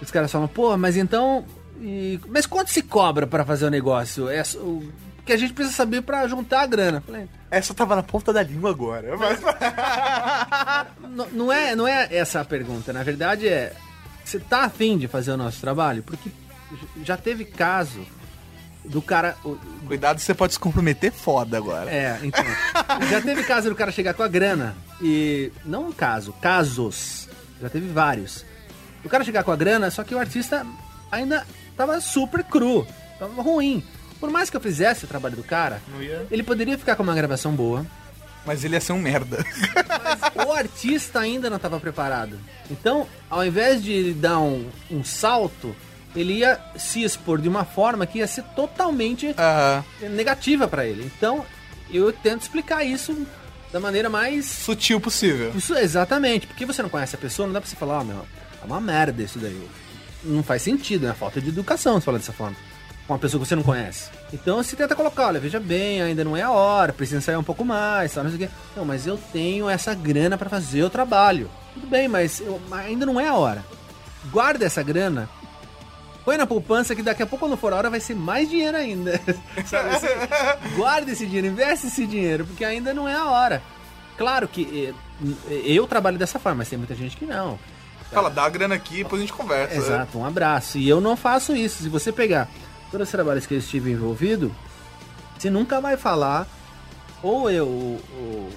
[0.00, 1.44] os caras falam, pô, mas então.
[1.80, 4.28] e- mas quanto se cobra pra fazer o negócio?
[4.28, 4.82] É, o
[5.26, 7.00] que a gente precisa saber pra juntar a grana.
[7.04, 9.14] Falei, Essa tava na ponta da língua agora.
[9.18, 9.40] Mas...
[11.02, 12.92] N- não é, não é essa a pergunta.
[12.92, 13.72] Na verdade é,
[14.24, 16.02] você tá afim de fazer o nosso trabalho?
[16.02, 16.30] Porque
[17.04, 18.00] já teve caso
[18.84, 19.36] do cara...
[19.86, 21.90] Cuidado, você pode se comprometer foda agora.
[21.90, 22.44] É, então.
[23.10, 25.52] já teve caso do cara chegar com a grana e...
[25.64, 27.28] Não um caso, casos.
[27.60, 28.44] Já teve vários.
[29.04, 30.66] O cara chegar com a grana, só que o artista
[31.10, 32.86] ainda tava super cru.
[33.18, 33.82] Tava ruim.
[34.18, 35.80] Por mais que eu fizesse o trabalho do cara,
[36.30, 37.86] ele poderia ficar com uma gravação boa.
[38.44, 39.44] Mas ele ia ser um merda.
[40.34, 42.38] Mas o artista ainda não estava preparado.
[42.70, 45.74] Então, ao invés de dar um, um salto,
[46.14, 49.84] ele ia se expor de uma forma que ia ser totalmente Aham.
[50.10, 51.10] negativa para ele.
[51.16, 51.44] Então,
[51.90, 53.26] eu tento explicar isso
[53.72, 54.46] da maneira mais.
[54.46, 55.52] Sutil possível.
[55.54, 58.26] Isso, exatamente, porque você não conhece a pessoa, não dá pra você falar, ó, meu,
[58.62, 59.68] é uma merda isso daí.
[60.24, 62.56] Não faz sentido, é falta de educação você falar dessa forma.
[63.06, 64.08] Com uma pessoa que você não conhece.
[64.32, 67.44] Então você tenta colocar, olha, veja bem, ainda não é a hora, precisa ensaiar um
[67.44, 68.54] pouco mais, tal, não sei o quê.
[68.76, 71.50] Não, mas eu tenho essa grana pra fazer o trabalho.
[71.74, 73.64] Tudo bem, mas eu- mas ainda não é a hora.
[74.30, 75.28] Guarda essa grana,
[76.30, 78.76] põe na poupança que daqui a pouco, quando for a hora, vai ser mais dinheiro
[78.76, 79.20] ainda.
[79.66, 79.98] Sabe?
[79.98, 80.08] Você
[80.76, 83.60] guarda esse dinheiro, investe esse dinheiro, porque ainda não é a hora.
[84.16, 84.94] Claro que
[85.50, 87.58] eh, eu trabalho dessa forma, mas tem muita gente que não.
[88.12, 89.74] Fala, dá a grana aqui, depois a gente conversa.
[89.74, 90.78] Exato, um abraço.
[90.78, 91.82] E eu não faço isso.
[91.82, 92.48] Se você pegar
[92.92, 94.54] todos os trabalhos que eu estive envolvido,
[95.36, 96.46] você nunca vai falar,
[97.22, 98.50] ou eu, ou-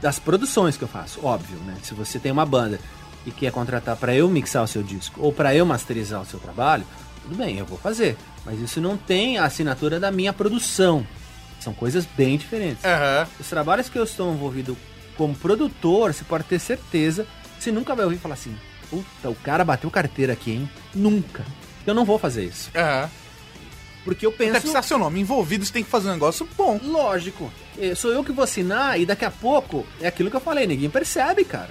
[0.00, 1.74] das produções que eu faço, óbvio, né?
[1.82, 2.78] Se você tem uma banda
[3.26, 6.40] e quer contratar pra eu mixar o seu disco, ou pra eu masterizar o seu
[6.40, 6.84] trabalho,
[7.22, 8.16] tudo bem, eu vou fazer.
[8.44, 11.06] Mas isso não tem a assinatura da minha produção.
[11.60, 12.84] São coisas bem diferentes.
[12.84, 13.26] Aham.
[13.38, 14.76] Os trabalhos que eu estou envolvido
[15.16, 17.26] como produtor, você pode ter certeza,
[17.58, 18.56] você nunca vai ouvir falar assim,
[18.90, 20.70] puta, o cara bateu carteira aqui, hein?
[20.94, 21.44] Nunca.
[21.86, 22.70] Eu não vou fazer isso.
[22.74, 23.08] Aham.
[24.04, 26.80] Porque eu penso, precisar seu nome envolvido, você tem que fazer um negócio bom.
[26.82, 30.40] lógico, eh, sou eu que vou assinar e daqui a pouco, é aquilo que eu
[30.40, 31.70] falei, ninguém percebe, cara.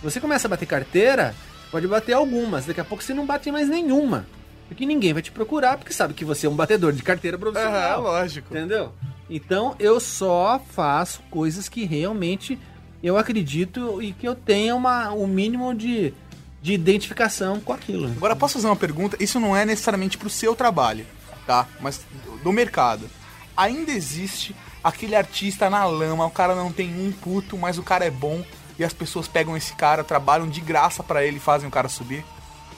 [0.00, 1.34] Você começa a bater carteira,
[1.72, 4.26] pode bater algumas, daqui a pouco você não bate mais nenhuma.
[4.72, 8.00] Porque ninguém vai te procurar, porque sabe que você é um batedor de carteira profissional.
[8.00, 8.54] Aham, lógico.
[8.56, 8.92] Entendeu?
[9.30, 12.58] Então eu só faço coisas que realmente
[13.02, 16.12] eu acredito e que eu tenha uma, um mínimo de,
[16.60, 18.06] de identificação com aquilo.
[18.08, 19.16] Agora, posso fazer uma pergunta?
[19.20, 21.04] Isso não é necessariamente pro seu trabalho,
[21.46, 21.66] tá?
[21.80, 23.08] Mas do- do mercado.
[23.56, 28.04] Ainda existe aquele artista na lama, o cara não tem um puto, mas o cara
[28.04, 28.44] é bom
[28.78, 31.88] e as pessoas pegam esse cara, trabalham de graça pra ele e fazem o cara
[31.88, 32.24] subir?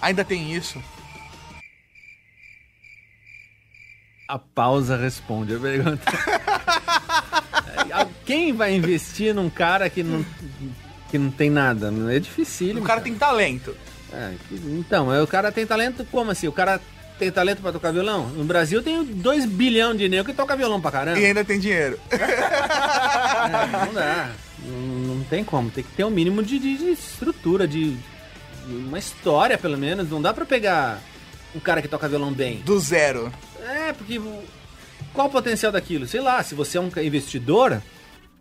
[0.03, 0.83] Ainda tem isso?
[4.35, 6.03] A pausa responde a pergunta.
[7.97, 10.25] É, Quem vai investir num cara que não,
[11.11, 11.93] que não tem nada?
[12.13, 12.77] É difícil.
[12.79, 13.77] O cara tem talento.
[14.13, 16.49] É, que- então, é, o cara tem talento como assim?
[16.49, 16.81] O cara
[17.19, 18.27] tem talento pra tocar violão?
[18.29, 21.21] No Brasil tem 2 bilhões de negros que toca violão pra caramba.
[21.21, 21.99] E ainda tem dinheiro.
[22.11, 24.31] É, não dá.
[24.65, 24.79] Não,
[25.17, 25.71] não tem como.
[25.71, 30.09] Tem que ter um mínimo de, de- de estrutura, de, de uma história, pelo menos.
[30.11, 30.99] Não dá pra pegar
[31.55, 32.57] um cara que toca violão bem.
[32.65, 33.31] Do zero.
[33.65, 34.21] É, porque
[35.13, 36.07] qual o potencial daquilo?
[36.07, 37.81] Sei lá, se você é um investidor,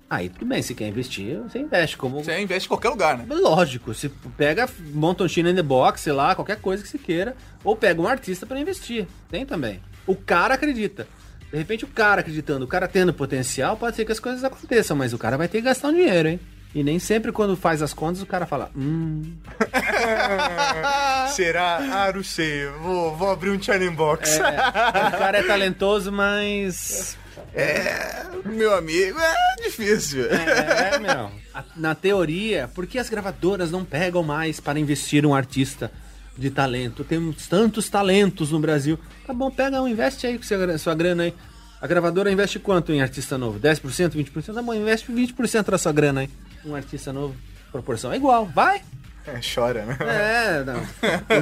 [0.09, 1.97] aí tudo bem, se quer investir, você investe.
[1.97, 3.26] Como Você investe em qualquer lugar, né?
[3.30, 6.97] Lógico, você pega, monta um China in the box, sei lá, qualquer coisa que você
[6.97, 9.07] queira, ou pega um artista pra investir.
[9.30, 9.82] Tem também.
[10.05, 11.07] O cara acredita.
[11.51, 14.97] De repente, o cara acreditando, o cara tendo potencial, pode ser que as coisas aconteçam,
[14.97, 16.39] mas o cara vai ter que gastar um dinheiro, hein?
[16.76, 19.21] E nem sempre quando faz as contas o cara fala, hum.
[21.36, 21.78] Será?
[21.78, 22.65] Ah, não sei.
[22.82, 24.39] Vou, vou abrir um China Box.
[24.39, 27.17] É, o cara é talentoso, mas.
[27.53, 30.26] É, meu amigo, é difícil.
[30.32, 31.30] É, meu.
[31.53, 35.91] A- Na teoria, por que as gravadoras não pegam mais para investir um artista
[36.38, 37.03] de talento?
[37.03, 38.97] Temos tantos talentos no Brasil.
[39.28, 41.34] Tá bom, pega um, investe aí com sua, sua grana aí.
[41.82, 43.59] A gravadora investe quanto em artista novo?
[43.59, 44.53] 10%, 20%?
[44.53, 46.30] Tá bom, investe 20% da sua grana aí.
[46.66, 47.36] Um artista novo.
[47.72, 48.82] Proporção é igual, vai.
[49.26, 49.97] É, chora, né?
[50.01, 50.82] É, não.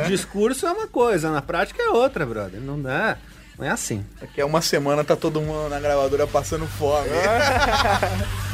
[0.06, 2.60] o discurso é uma coisa, na prática é outra, brother.
[2.60, 3.18] Não dá.
[3.58, 4.06] Não é assim.
[4.20, 7.10] Daqui a uma semana tá todo mundo na gravadora passando fome.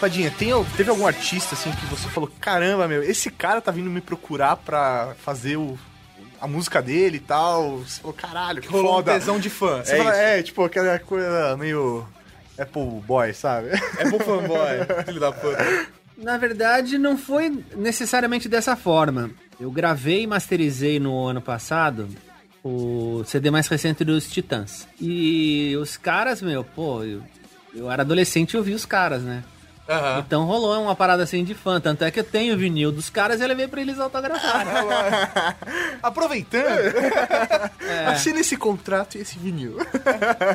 [0.00, 3.90] Lampadinha, tem, teve algum artista assim que você falou, caramba, meu, esse cara tá vindo
[3.90, 5.78] me procurar pra fazer o,
[6.40, 7.78] a música dele e tal.
[7.80, 9.12] Você falou, caralho, que Rolou um foda.
[9.12, 9.82] tesão de fã.
[9.84, 10.20] Você É fala, isso.
[10.20, 12.06] é, tipo, aquela coisa meio
[12.58, 13.68] Apple Boy, sabe?
[13.98, 14.68] É bom fanboy,
[15.04, 15.86] filho da puta.
[16.16, 19.30] Na verdade, não foi necessariamente dessa forma.
[19.60, 22.08] Eu gravei e masterizei no ano passado
[22.64, 24.88] o CD mais recente dos Titãs.
[24.98, 27.22] E os caras, meu, pô, eu,
[27.74, 29.42] eu era adolescente e ouvi os caras, né?
[29.90, 30.22] Aham.
[30.24, 31.80] Então rolou uma parada assim de fã.
[31.80, 34.72] Tanto é que eu tenho o vinil dos caras e eu levei pra eles autografarem.
[36.00, 36.94] Aproveitando,
[38.08, 39.78] Assina esse contrato e esse vinil.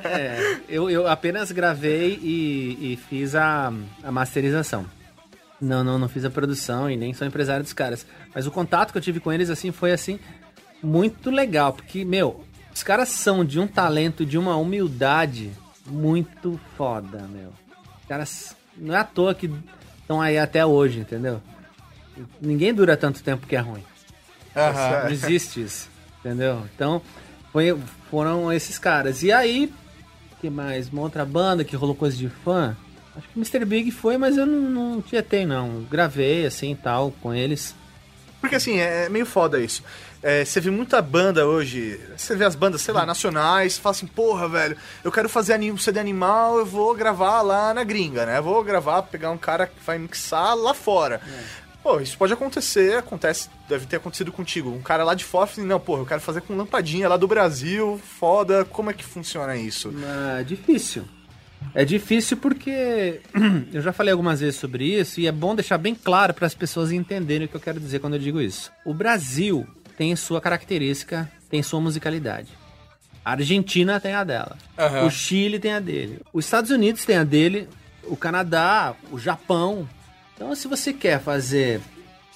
[0.06, 4.86] É, eu, eu apenas gravei e, e fiz a, a masterização.
[5.60, 8.06] Não, não, não fiz a produção e nem sou empresário dos caras.
[8.34, 10.20] Mas o contato que eu tive com eles, assim, foi, assim,
[10.82, 11.74] muito legal.
[11.74, 15.52] Porque, meu, os caras são de um talento, de uma humildade
[15.86, 17.50] muito foda, meu.
[18.02, 19.50] Os caras, não é à toa que
[20.02, 21.42] estão aí até hoje, entendeu?
[22.42, 23.84] Ninguém dura tanto tempo que é ruim.
[25.04, 26.64] Não existe isso, entendeu?
[26.74, 27.02] Então,
[27.52, 27.78] foi,
[28.10, 29.22] foram esses caras.
[29.24, 29.72] E aí,
[30.40, 30.90] que mais?
[30.90, 32.76] Uma outra banda que rolou coisa de fã.
[33.16, 33.66] Acho que Mr.
[33.66, 35.84] Big foi, mas eu não, não tietei, não.
[35.90, 37.74] Gravei, assim, tal, com eles.
[38.40, 39.84] Porque assim, é meio foda isso.
[40.28, 44.08] É, você vê muita banda hoje, você vê as bandas, sei lá, nacionais, fala assim,
[44.08, 48.42] porra, velho, eu quero fazer um CD animal, eu vou gravar lá na gringa, né?
[48.42, 51.22] Vou gravar, pegar um cara que vai mixar lá fora.
[51.84, 54.72] Pô, isso pode acontecer, acontece, deve ter acontecido contigo.
[54.72, 57.28] Um cara lá de fora, assim, não, porra, eu quero fazer com lampadinha lá do
[57.28, 59.94] Brasil, foda, como é que funciona isso?
[60.40, 61.06] É difícil.
[61.72, 63.22] É difícil porque
[63.72, 66.56] eu já falei algumas vezes sobre isso e é bom deixar bem claro para as
[66.56, 68.72] pessoas entenderem o que eu quero dizer quando eu digo isso.
[68.84, 69.68] O Brasil
[69.98, 72.50] tem sua característica, tem sua musicalidade.
[73.24, 74.58] A Argentina tem a dela.
[74.78, 75.06] Aham.
[75.06, 76.22] O Chile tem a dele.
[76.32, 77.68] Os Estados Unidos tem a dele.
[78.04, 79.90] O Canadá, o Japão.
[80.36, 81.82] Então, se você quer fazer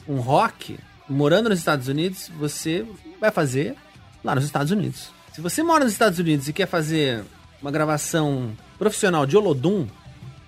[0.07, 2.85] um rock morando nos Estados Unidos, você
[3.19, 3.75] vai fazer
[4.23, 5.11] lá nos Estados Unidos.
[5.33, 7.23] Se você mora nos Estados Unidos e quer fazer
[7.61, 9.87] uma gravação profissional de Olodum,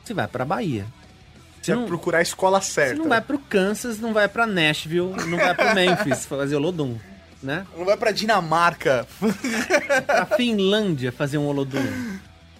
[0.04, 0.88] você vai pra Bahia.
[1.62, 2.96] Você vai procurar a escola certa.
[2.96, 6.98] Você não vai pro Kansas, não vai pra Nashville, não vai pro Memphis fazer Olodum,
[7.42, 7.66] né?
[7.78, 9.06] não vai pra Dinamarca.
[10.06, 11.86] pra Finlândia fazer um Olodum.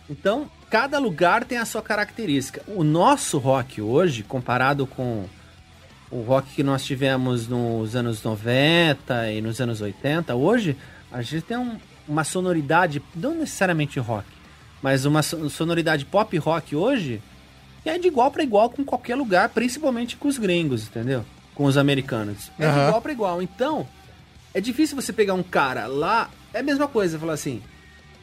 [0.10, 2.62] Então, cada lugar tem a sua característica.
[2.68, 5.26] O nosso rock hoje, comparado com
[6.12, 10.76] o rock que nós tivemos nos anos 90 e nos anos 80, hoje
[11.12, 11.78] a gente tem um-
[12.08, 14.28] uma sonoridade, não necessariamente rock,
[14.82, 17.22] mas uma so- sonoridade pop rock hoje
[17.84, 21.26] que é de igual para igual com qualquer lugar, principalmente com os gringos, entendeu?
[21.56, 22.52] Com os americanos.
[22.60, 22.88] É de Aham.
[22.88, 23.42] igual para igual.
[23.42, 23.88] Então,
[24.54, 27.62] é difícil você pegar um cara lá, é a mesma coisa, falar assim,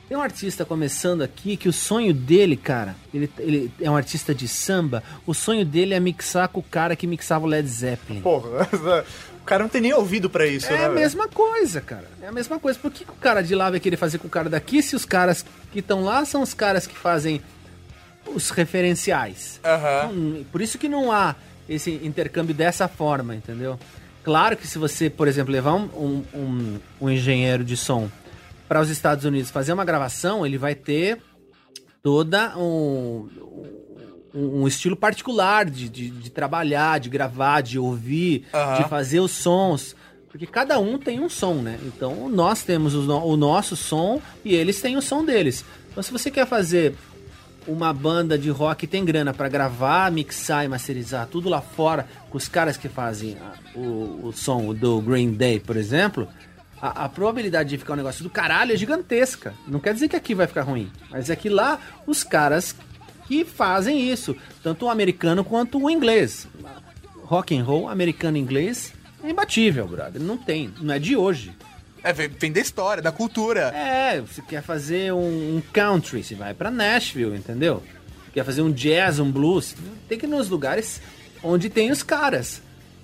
[0.09, 4.35] tem um artista começando aqui que o sonho dele, cara, ele, ele é um artista
[4.35, 8.23] de samba, o sonho dele é mixar com o cara que mixava o Led Zeppelin.
[8.23, 8.67] Porra,
[9.39, 10.83] o cara não tem nem ouvido pra isso, né?
[10.83, 12.09] É a mesma coisa, cara.
[12.23, 12.79] É a mesma coisa.
[12.79, 14.97] Por que, que o cara de lá vai querer fazer com o cara daqui se
[14.97, 17.43] os caras que estão lá são os caras que fazem
[18.35, 19.61] os referenciais?
[19.65, 20.11] Aham.
[20.13, 21.35] Hum, Por isso que não há
[21.69, 23.79] esse intercâmbio dessa forma, entendeu?
[24.25, 28.11] Claro que se você, por exemplo, levar um, um, um- engenheiro de som
[28.69, 31.19] para os Estados Unidos fazer uma gravação, ele vai ter
[32.03, 33.29] toda um,
[34.35, 38.83] um, um estilo particular de, de, de trabalhar, de gravar, de ouvir, Aham.
[38.83, 39.95] de fazer os sons.
[40.31, 41.79] Porque cada um tem um som, né?
[41.85, 45.65] Então nós temos o, o nosso som e eles têm o som deles.
[45.91, 46.95] Então se você quer fazer
[47.69, 52.37] uma banda de rock tem grana pra gravar, mixar e masterizar tudo lá fora, com
[52.39, 56.27] os caras que fazem a- o, o som do Green Day, por exemplo,
[56.81, 59.55] a, a probabilidade de ficar um negócio do caralho é gigantesca.
[59.67, 62.75] Não quer dizer que aqui vai ficar ruim, mas é que lá os caras
[63.27, 66.49] que fazem isso, tanto o americano quanto o inglês.
[67.25, 70.21] Rock and roll, americano e inglês, é imbatível, brother.
[70.23, 71.53] Não tem, não é de hoje.
[72.03, 73.73] É, vem, da história, da cultura.
[73.75, 77.83] É, você quer fazer um, country, você vai pra Nashville, entendeu?
[78.33, 79.75] Quer fazer um jazz, um blues,
[80.09, 81.01] tem que ir nos lugares
[81.43, 82.61] onde tem os caras.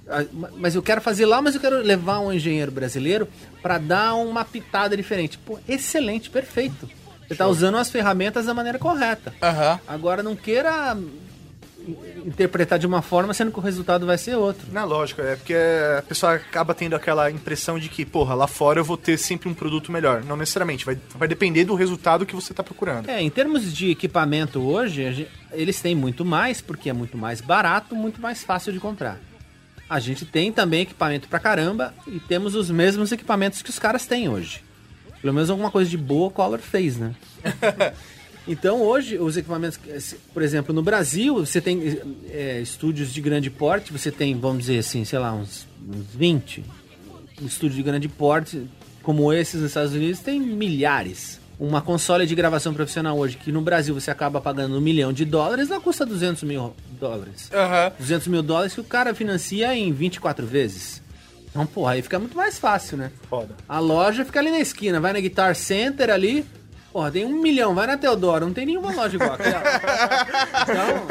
[0.08, 3.26] Ah, ma- Mas eu quero fazer lá, mas eu quero levar um engenheiro brasileiro
[3.62, 5.38] pra dar uma pitada diferente.
[5.38, 6.88] Pô, excelente, perfeito.
[7.26, 9.32] Você tá usando as ferramentas da maneira correta.
[9.42, 9.80] Aham.
[9.88, 10.94] Agora não queira
[12.24, 14.66] interpretar de uma forma, sendo que o resultado vai ser outro.
[14.72, 15.54] Não, lógico, é porque
[15.98, 19.48] a pessoa acaba tendo aquela impressão de que, porra, lá fora eu vou ter sempre
[19.48, 20.24] um produto melhor.
[20.24, 23.08] Não necessariamente, vai, vai depender do resultado que você tá procurando.
[23.08, 27.16] É, em termos de equipamento hoje, a gen- eles têm muito mais, porque é muito
[27.18, 29.18] mais barato, muito mais fácil de comprar.
[29.88, 34.06] A gente tem também equipamento pra caramba e temos os mesmos equipamentos que os caras
[34.06, 34.62] têm hoje.
[35.20, 37.14] Pelo menos alguma coisa de boa Color fez, né?
[38.46, 39.78] então hoje os equipamentos,
[40.32, 44.78] por exemplo, no Brasil você tem é, estúdios de grande porte, você tem, vamos dizer
[44.78, 46.64] assim, sei lá, uns, uns 20.
[47.42, 48.68] Um estúdio de grande porte
[49.02, 51.40] como esses nos Estados Unidos tem milhares.
[51.58, 55.24] Uma console de gravação profissional hoje, que no Brasil você acaba pagando um milhão de
[55.24, 57.48] dólares, ela custa 200 mil dólares.
[57.52, 57.92] Aham.
[57.98, 61.00] 200 mil dólares que o cara financia em 24 vezes.
[61.48, 63.12] Então, porra, aí fica muito mais fácil, né?
[63.30, 63.54] Foda.
[63.68, 66.44] A loja fica ali na esquina, vai na Guitar Center ali,
[66.94, 69.62] porra, tem um milhão, vai na Teodoro, não tem nenhuma loja igual aquela.
[70.62, 71.06] Então,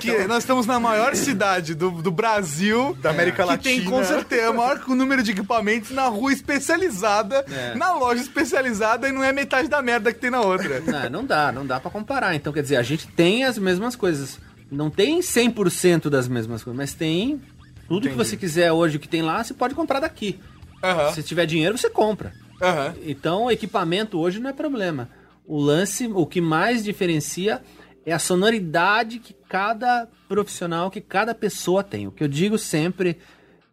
[0.00, 2.98] Que nós estamos na maior cidade do, do Brasil.
[3.00, 3.90] Da América que tem Latina.
[3.96, 7.74] com certeza o maior número de equipamentos na rua especializada, É.
[7.76, 10.80] na loja especializada e não é metade da merda que tem na outra.
[10.80, 12.34] não, não dá, não dá pra comparar.
[12.34, 14.40] Então, quer dizer, a gente tem as mesmas coisas.
[14.70, 17.40] Não tem 100% das mesmas coisas, mas tem
[17.88, 20.38] tudo que você quiser hoje que tem lá, você pode comprar daqui.
[20.82, 21.12] Aham.
[21.12, 22.32] Se tiver dinheiro, você compra.
[22.60, 22.94] Aham.
[23.06, 25.08] Então, equipamento hoje não é problema.
[25.48, 27.62] O lance, o que mais diferencia
[28.04, 32.06] é a sonoridade que cada profissional, que cada pessoa tem.
[32.06, 33.16] O que eu digo sempre,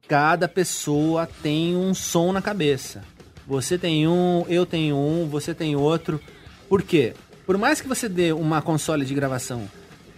[0.08, 3.04] cada pessoa tem um som na cabeça.
[3.46, 6.22] Você tem um, eu tenho um, você tem outro.
[6.70, 7.14] Por quê?
[7.46, 9.70] Por mais que você dê uma console de gravação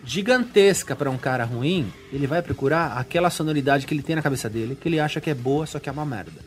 [0.06, 4.48] gigantesca para um cara ruim, ele vai procurar aquela sonoridade que ele tem na cabeça
[4.48, 6.40] dele, que ele acha que é boa, só que é uma merda.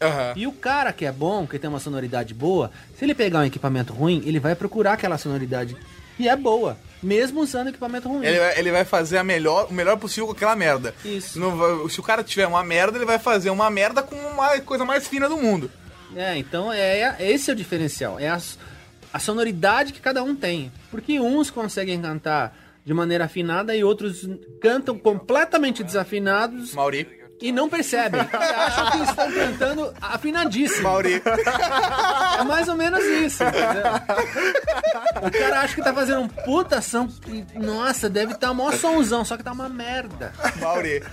[0.00, 0.32] Aham.
[0.36, 3.44] E o cara que é bom, que tem uma sonoridade boa, se ele pegar um
[3.44, 5.76] equipamento ruim, ele vai procurar aquela sonoridade
[6.16, 8.24] que é boa, mesmo usando equipamento ruim.
[8.26, 10.94] Ele, vai- ele vai fazer a melhor, o melhor possível com aquela merda.
[11.04, 11.38] Isso.
[11.90, 15.06] Se o cara tiver uma merda, ele vai fazer uma merda com uma coisa mais
[15.06, 15.70] fina do mundo.
[16.14, 18.18] É, então é, é- esse é o diferencial.
[18.18, 18.40] É a,
[19.12, 20.70] a sonoridade que cada um tem.
[20.90, 24.28] Porque uns conseguem cantar de maneira afinada e outros
[24.60, 27.15] cantam completamente desafinados Mauri.
[27.40, 28.20] E não percebem.
[28.32, 30.82] Acham que estão cantando afinadíssimo.
[30.84, 31.22] Mauri.
[32.38, 33.84] É mais ou menos isso, entendeu?
[35.22, 38.72] O cara acha que tá fazendo um puta som e, nossa, deve estar tá mó
[38.72, 40.32] somzão, só que tá uma merda.
[40.60, 41.02] Mauri.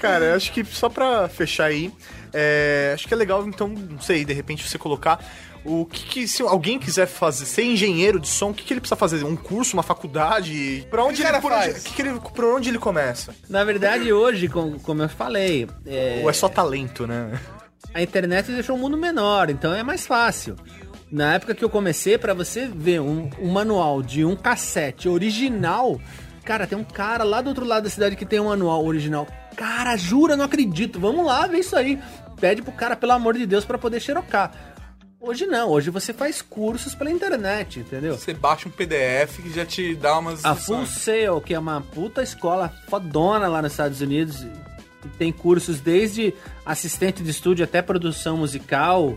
[0.00, 1.92] Cara, eu acho que só pra fechar aí,
[2.32, 5.24] é, acho que é legal, então, não sei, de repente você colocar
[5.66, 8.80] o que, que- se alguém quiser fazer, ser engenheiro de som, o que, que ele
[8.80, 9.24] precisa fazer?
[9.24, 10.86] Um curso, uma faculdade?
[10.90, 11.82] Pra onde que ele, por onde, faz?
[11.84, 13.34] que que ele, por onde ele começa?
[13.48, 17.38] Na verdade, hoje, com- como eu falei, é, Ou é só talento, né?
[17.94, 20.56] a internet deixou o mundo menor, então é mais fácil.
[21.10, 26.00] Na época que eu comecei, pra você ver um, um manual de um cassete original,
[26.44, 29.26] cara, tem um cara lá do outro lado da cidade que tem um manual original.
[29.56, 30.98] Cara, jura, não acredito.
[31.00, 31.98] Vamos lá ver isso aí.
[32.40, 34.52] Pede pro cara, pelo amor de Deus, pra poder xerocar.
[35.26, 38.16] Hoje não, hoje você faz cursos pela internet, entendeu?
[38.16, 40.44] Você baixa um PDF que já te dá umas.
[40.44, 44.46] A Full Sail, que é uma puta escola fodona lá nos Estados Unidos,
[45.18, 46.32] tem cursos desde
[46.64, 49.16] assistente de estúdio até produção musical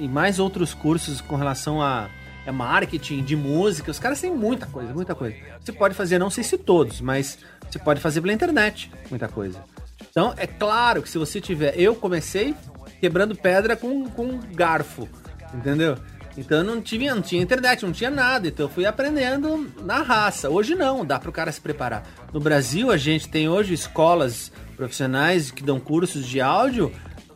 [0.00, 2.10] e, e mais outros cursos com relação a,
[2.44, 3.92] a marketing de música.
[3.92, 5.36] Os caras têm muita coisa, muita coisa.
[5.60, 7.38] Você pode fazer, não sei se todos, mas
[7.70, 9.62] você pode fazer pela internet muita coisa.
[10.10, 11.78] Então, é claro que se você tiver.
[11.78, 12.56] Eu comecei
[13.02, 15.08] quebrando pedra com, com garfo,
[15.52, 15.98] entendeu?
[16.38, 18.46] Então eu não tinha, não tinha internet, não tinha nada.
[18.46, 20.48] Então eu fui aprendendo na raça.
[20.48, 22.06] Hoje não, dá para o cara se preparar.
[22.32, 26.92] No Brasil, a gente tem hoje escolas profissionais que dão cursos de áudio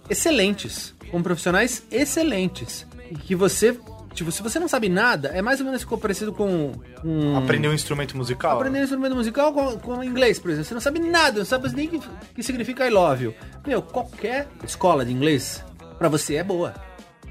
[0.09, 2.87] excelentes, com profissionais excelentes.
[3.25, 3.77] Que você,
[4.17, 6.73] tipo, se você não sabe nada, é mais ou menos ficou parecido com.
[7.01, 8.57] com Aprender um instrumento musical?
[8.57, 10.67] Aprender instrumento musical com, com inglês, por exemplo.
[10.67, 12.01] Você não sabe nada, não sabe nem o que,
[12.35, 13.35] que significa I love you.
[13.67, 15.63] Meu, qualquer escola de inglês,
[15.99, 16.75] pra você é boa.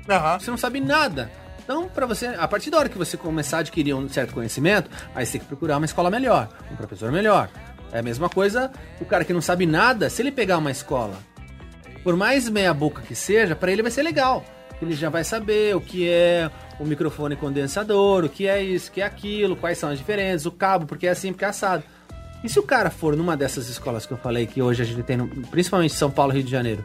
[0.08, 0.40] Aham.
[0.40, 1.32] Você não sabe nada.
[1.64, 4.90] Então, pra você, a partir da hora que você começar a adquirir um certo conhecimento,
[5.16, 7.50] aí você tem que procurar uma escola melhor, um professor melhor.
[7.92, 8.72] É a mesma coisa,
[9.02, 11.18] o cara que não sabe nada, se ele pegar uma escola,
[12.04, 14.46] por mais meia boca que seja, pra ele vai ser legal.
[14.80, 18.94] Ele já vai saber o que é o microfone condensador, o que é isso, o
[18.94, 21.84] que é aquilo, quais são as diferenças, o cabo, porque é assim, porque é assado.
[22.44, 25.02] E se o cara for numa dessas escolas que eu falei que hoje a gente
[25.04, 26.84] tem, no- principalmente em São Paulo e Rio de Janeiro,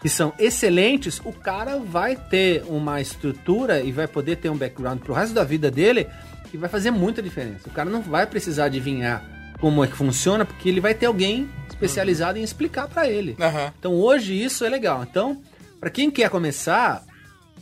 [0.00, 5.00] que são excelentes, o cara vai ter uma estrutura e vai poder ter um background
[5.00, 6.06] pro resto da vida dele
[6.50, 7.68] que vai fazer muita diferença.
[7.68, 9.22] O cara não vai precisar adivinhar
[9.60, 13.36] como é que funciona, porque ele vai ter alguém especializado em explicar pra ele.
[13.40, 13.72] Aham.
[13.78, 15.02] Então hoje isso é legal.
[15.02, 15.42] Então,
[15.80, 17.02] pra quem quer começar,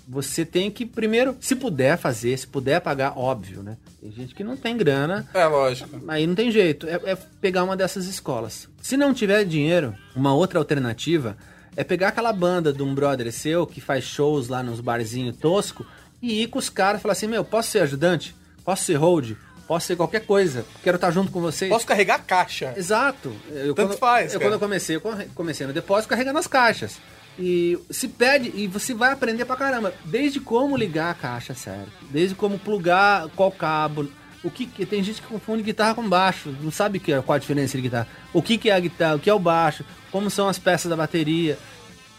[0.09, 3.77] você tem que primeiro, se puder fazer, se puder pagar, óbvio, né?
[4.01, 6.01] Tem gente que não tem grana, É lógico.
[6.07, 8.69] Aí não tem jeito, é, é pegar uma dessas escolas.
[8.81, 11.37] Se não tiver dinheiro, uma outra alternativa
[11.77, 15.85] é pegar aquela banda de um brother seu que faz shows lá nos barzinhos tosco
[16.23, 18.35] e ir com os caras e falar assim: Meu, posso ser ajudante?
[18.65, 19.33] Posso ser hold?
[19.67, 20.65] Posso ser qualquer coisa?
[20.83, 21.69] Quero estar junto com vocês.
[21.69, 22.73] Posso carregar caixa.
[22.77, 23.35] Exato.
[23.51, 24.51] Eu, Tanto quando, faz, Eu, cara.
[24.51, 25.03] quando eu comecei, eu
[25.35, 26.99] comecei no depósito carregando as caixas.
[27.39, 29.93] E se pede, e você vai aprender pra caramba.
[30.05, 34.09] Desde como ligar a caixa certo, desde como plugar qual cabo.
[34.43, 37.39] O que, que- tem gente que confunde guitarra com baixo, não sabe que, qual a
[37.39, 38.07] diferença de guitarra.
[38.32, 40.89] O que, que é a guitarra, o que é o baixo, como são as peças
[40.89, 41.59] da bateria.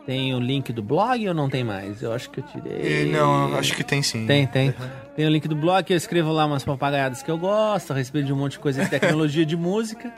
[0.06, 2.00] tem o link do blog ou não tem mais?
[2.00, 3.02] Eu acho que eu tirei.
[3.02, 4.24] E, não, acho que tem sim.
[4.26, 4.72] Tem, tem.
[5.16, 8.26] Tem o link do blog, eu escrevo lá umas papagaiadas que eu gosto, a respeito
[8.26, 10.10] de um monte de coisa de tecnologia de música.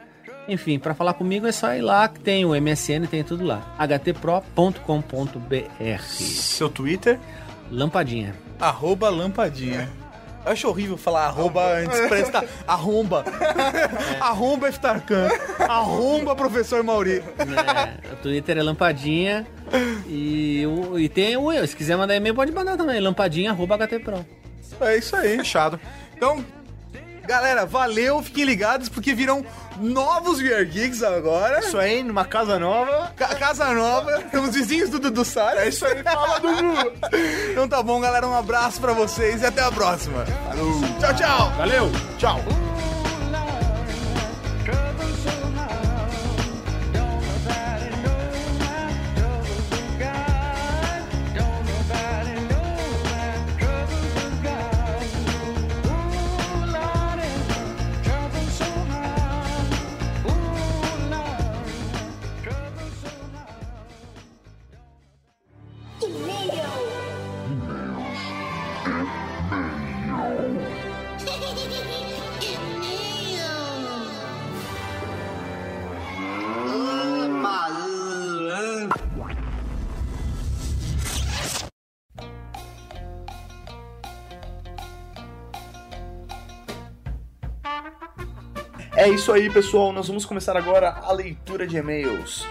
[0.46, 3.74] Enfim, para falar comigo é só ir lá, que tem o MSN, tem tudo lá.
[3.78, 4.82] htpro.com.br
[6.02, 7.18] Seu Twitter?
[7.70, 8.34] Lampadinha.
[8.60, 9.88] arroba lampadinha.
[10.48, 13.22] Eu acho horrível falar arroba antes, parece que tá arromba.
[14.18, 15.28] arromba Eftarcan.
[15.58, 17.22] Arromba professor Mauri.
[17.38, 19.46] É, o Twitter é Lampadinha.
[20.06, 21.66] E, o, e tem o eu.
[21.66, 22.98] Se quiser mandar e-mail, pode mandar também.
[22.98, 24.24] Lampadinha.htpro.
[24.80, 25.36] É isso aí.
[25.36, 25.78] Fechado.
[26.16, 26.42] Então,
[27.26, 28.22] galera, valeu.
[28.22, 29.44] Fiquem ligados porque virão
[29.80, 31.60] novos VR Geeks agora.
[31.60, 33.12] Isso aí, numa casa nova.
[33.16, 35.60] Ca- casa nova, temos vizinhos do Dudu Salles.
[35.62, 36.92] É isso aí, fala Dudu.
[37.52, 40.24] então tá bom, galera, um abraço pra vocês e até a próxima.
[41.00, 41.52] Tchau, tchau.
[41.56, 41.90] Valeu!
[42.18, 42.40] Tchau.
[89.08, 89.90] É isso aí, pessoal.
[89.90, 92.46] Nós vamos começar agora a leitura de e-mails.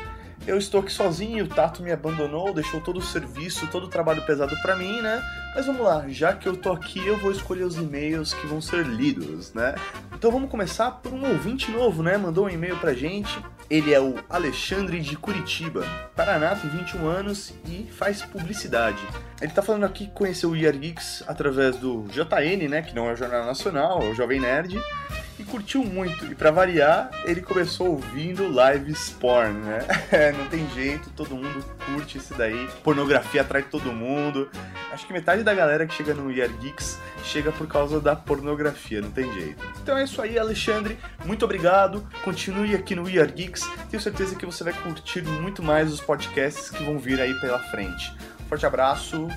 [0.48, 4.24] Eu estou aqui sozinho, o Tato me abandonou, deixou todo o serviço, todo o trabalho
[4.24, 5.22] pesado pra mim, né?
[5.54, 8.60] Mas vamos lá, já que eu tô aqui, eu vou escolher os e-mails que vão
[8.60, 9.76] ser lidos, né?
[10.16, 12.18] Então vamos começar por um ouvinte novo, né?
[12.18, 13.38] Mandou um e-mail pra gente.
[13.70, 15.86] Ele é o Alexandre de Curitiba,
[16.16, 19.06] Paraná, tem 21 anos e faz publicidade.
[19.40, 22.82] Ele tá falando aqui que conheceu o Year Geeks através do JN, né?
[22.82, 24.82] Que não é o Jornal Nacional, é o Jovem Nerd
[25.40, 26.26] e curtiu muito.
[26.26, 29.80] E pra variar, ele começou ouvindo live porn, né?
[30.10, 32.68] É, não tem jeito, todo mundo curte isso daí.
[32.84, 34.50] Pornografia atrai todo mundo.
[34.92, 39.02] Acho que metade da galera que chega no Year Geeks chega por causa da pornografia,
[39.02, 39.64] não tem jeito.
[39.82, 40.98] Então é isso aí, Alexandre.
[41.26, 42.08] Muito obrigado.
[42.24, 43.70] Continue aqui no Year Geeks.
[43.90, 47.60] Tenho certeza que você vai curtir muito mais os podcasts que vão vir aí pela
[47.60, 48.16] frente.
[48.48, 49.28] Forte abraço.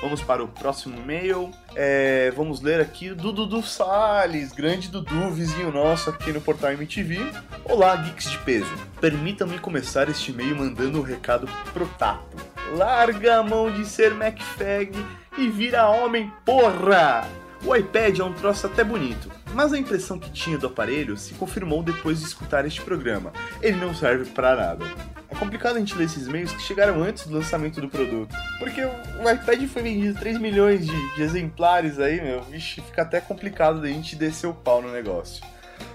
[0.00, 1.52] Vamos para o próximo e-mail.
[1.74, 7.18] É, vamos ler aqui do Dudu Salles, grande Dudu, vizinho nosso aqui no portal MTV.
[7.64, 8.72] Olá, geeks de peso.
[9.00, 12.36] Permitam-me começar este e-mail mandando um recado pro Tato.
[12.76, 14.92] Larga a mão de ser MacFag
[15.38, 17.26] e vira homem, porra!
[17.64, 21.32] O iPad é um troço até bonito, mas a impressão que tinha do aparelho se
[21.34, 23.32] confirmou depois de escutar este programa.
[23.62, 24.84] Ele não serve para nada.
[25.32, 28.36] É complicado a gente ler esses e-mails que chegaram antes do lançamento do produto.
[28.58, 32.42] Porque o iPad foi vendido 3 milhões de, de exemplares aí, meu.
[32.42, 35.42] Vixe, fica até complicado da gente descer o pau no negócio.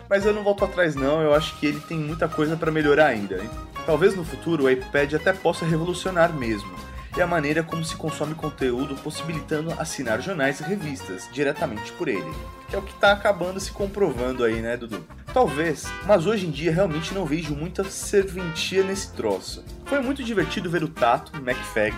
[0.10, 3.06] Mas eu não volto atrás não, eu acho que ele tem muita coisa para melhorar
[3.06, 3.36] ainda.
[3.36, 3.50] hein?
[3.86, 6.76] Talvez no futuro o iPad até possa revolucionar mesmo.
[7.16, 12.34] E a maneira como se consome conteúdo, possibilitando assinar jornais e revistas diretamente por ele.
[12.70, 15.06] Que é o que tá acabando se comprovando aí, né, Dudu?
[15.38, 19.64] Talvez, mas hoje em dia realmente não vejo muita serventia nesse troço.
[19.86, 21.96] Foi muito divertido ver o Tato, McFag,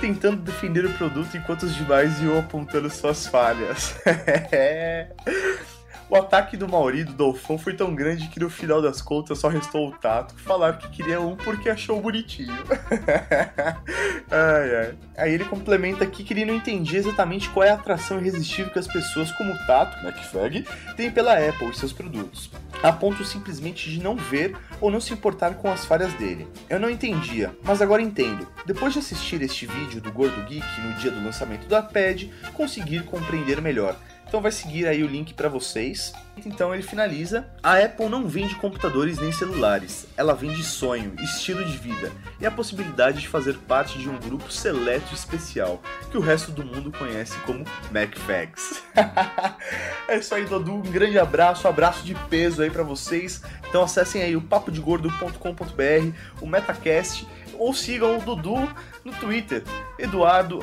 [0.00, 3.96] tentando defender o produto enquanto os demais iam apontando suas falhas.
[6.08, 9.48] O ataque do Mauri do Dolfão foi tão grande que no final das contas só
[9.48, 12.54] restou o Tato falar que queria um porque achou bonitinho.
[14.30, 14.94] ai, ai.
[15.16, 18.78] Aí ele complementa aqui que ele não entendia exatamente qual é a atração irresistível que
[18.78, 20.64] as pessoas como o Tato, McFag,
[20.96, 22.52] têm pela Apple e seus produtos.
[22.84, 26.46] A ponto simplesmente de não ver ou não se importar com as falhas dele.
[26.70, 28.46] Eu não entendia, mas agora entendo.
[28.64, 32.24] Depois de assistir este vídeo do Gordo Geek no dia do lançamento do iPad,
[32.54, 33.96] conseguir compreender melhor.
[34.26, 36.12] Então vai seguir aí o link para vocês.
[36.44, 41.76] Então ele finaliza: A Apple não vende computadores nem celulares, ela vende sonho, estilo de
[41.78, 45.80] vida e a possibilidade de fazer parte de um grupo seleto especial
[46.10, 48.82] que o resto do mundo conhece como MacFags.
[50.08, 50.74] é isso aí, Dodu.
[50.74, 53.40] Um grande abraço, um abraço de peso aí para vocês.
[53.68, 57.26] Então acessem aí o papodegordo.com.br, o Metacast
[57.58, 58.68] ou sigam o Dudu
[59.04, 59.62] no Twitter,
[59.98, 60.60] Eduardo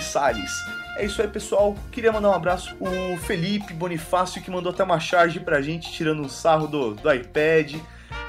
[0.00, 0.83] Salles.
[0.96, 1.76] É isso aí, pessoal.
[1.90, 6.22] Queria mandar um abraço o Felipe Bonifácio, que mandou até uma charge pra gente, tirando
[6.22, 7.74] um sarro do, do iPad.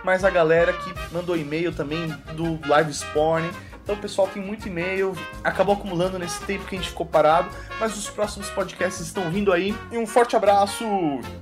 [0.03, 3.49] Mas a galera que mandou e-mail também do Live Spawn.
[3.83, 7.49] Então, pessoal tem muito e-mail, acabou acumulando nesse tempo que a gente ficou parado.
[7.79, 9.75] Mas os próximos podcasts estão vindo aí.
[9.91, 10.83] E um forte abraço.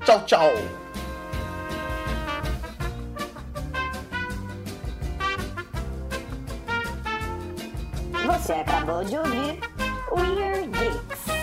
[0.03, 0.51] Tchau, tchau.
[8.25, 9.59] Você acabou de ouvir
[10.13, 11.42] Weird Geeks.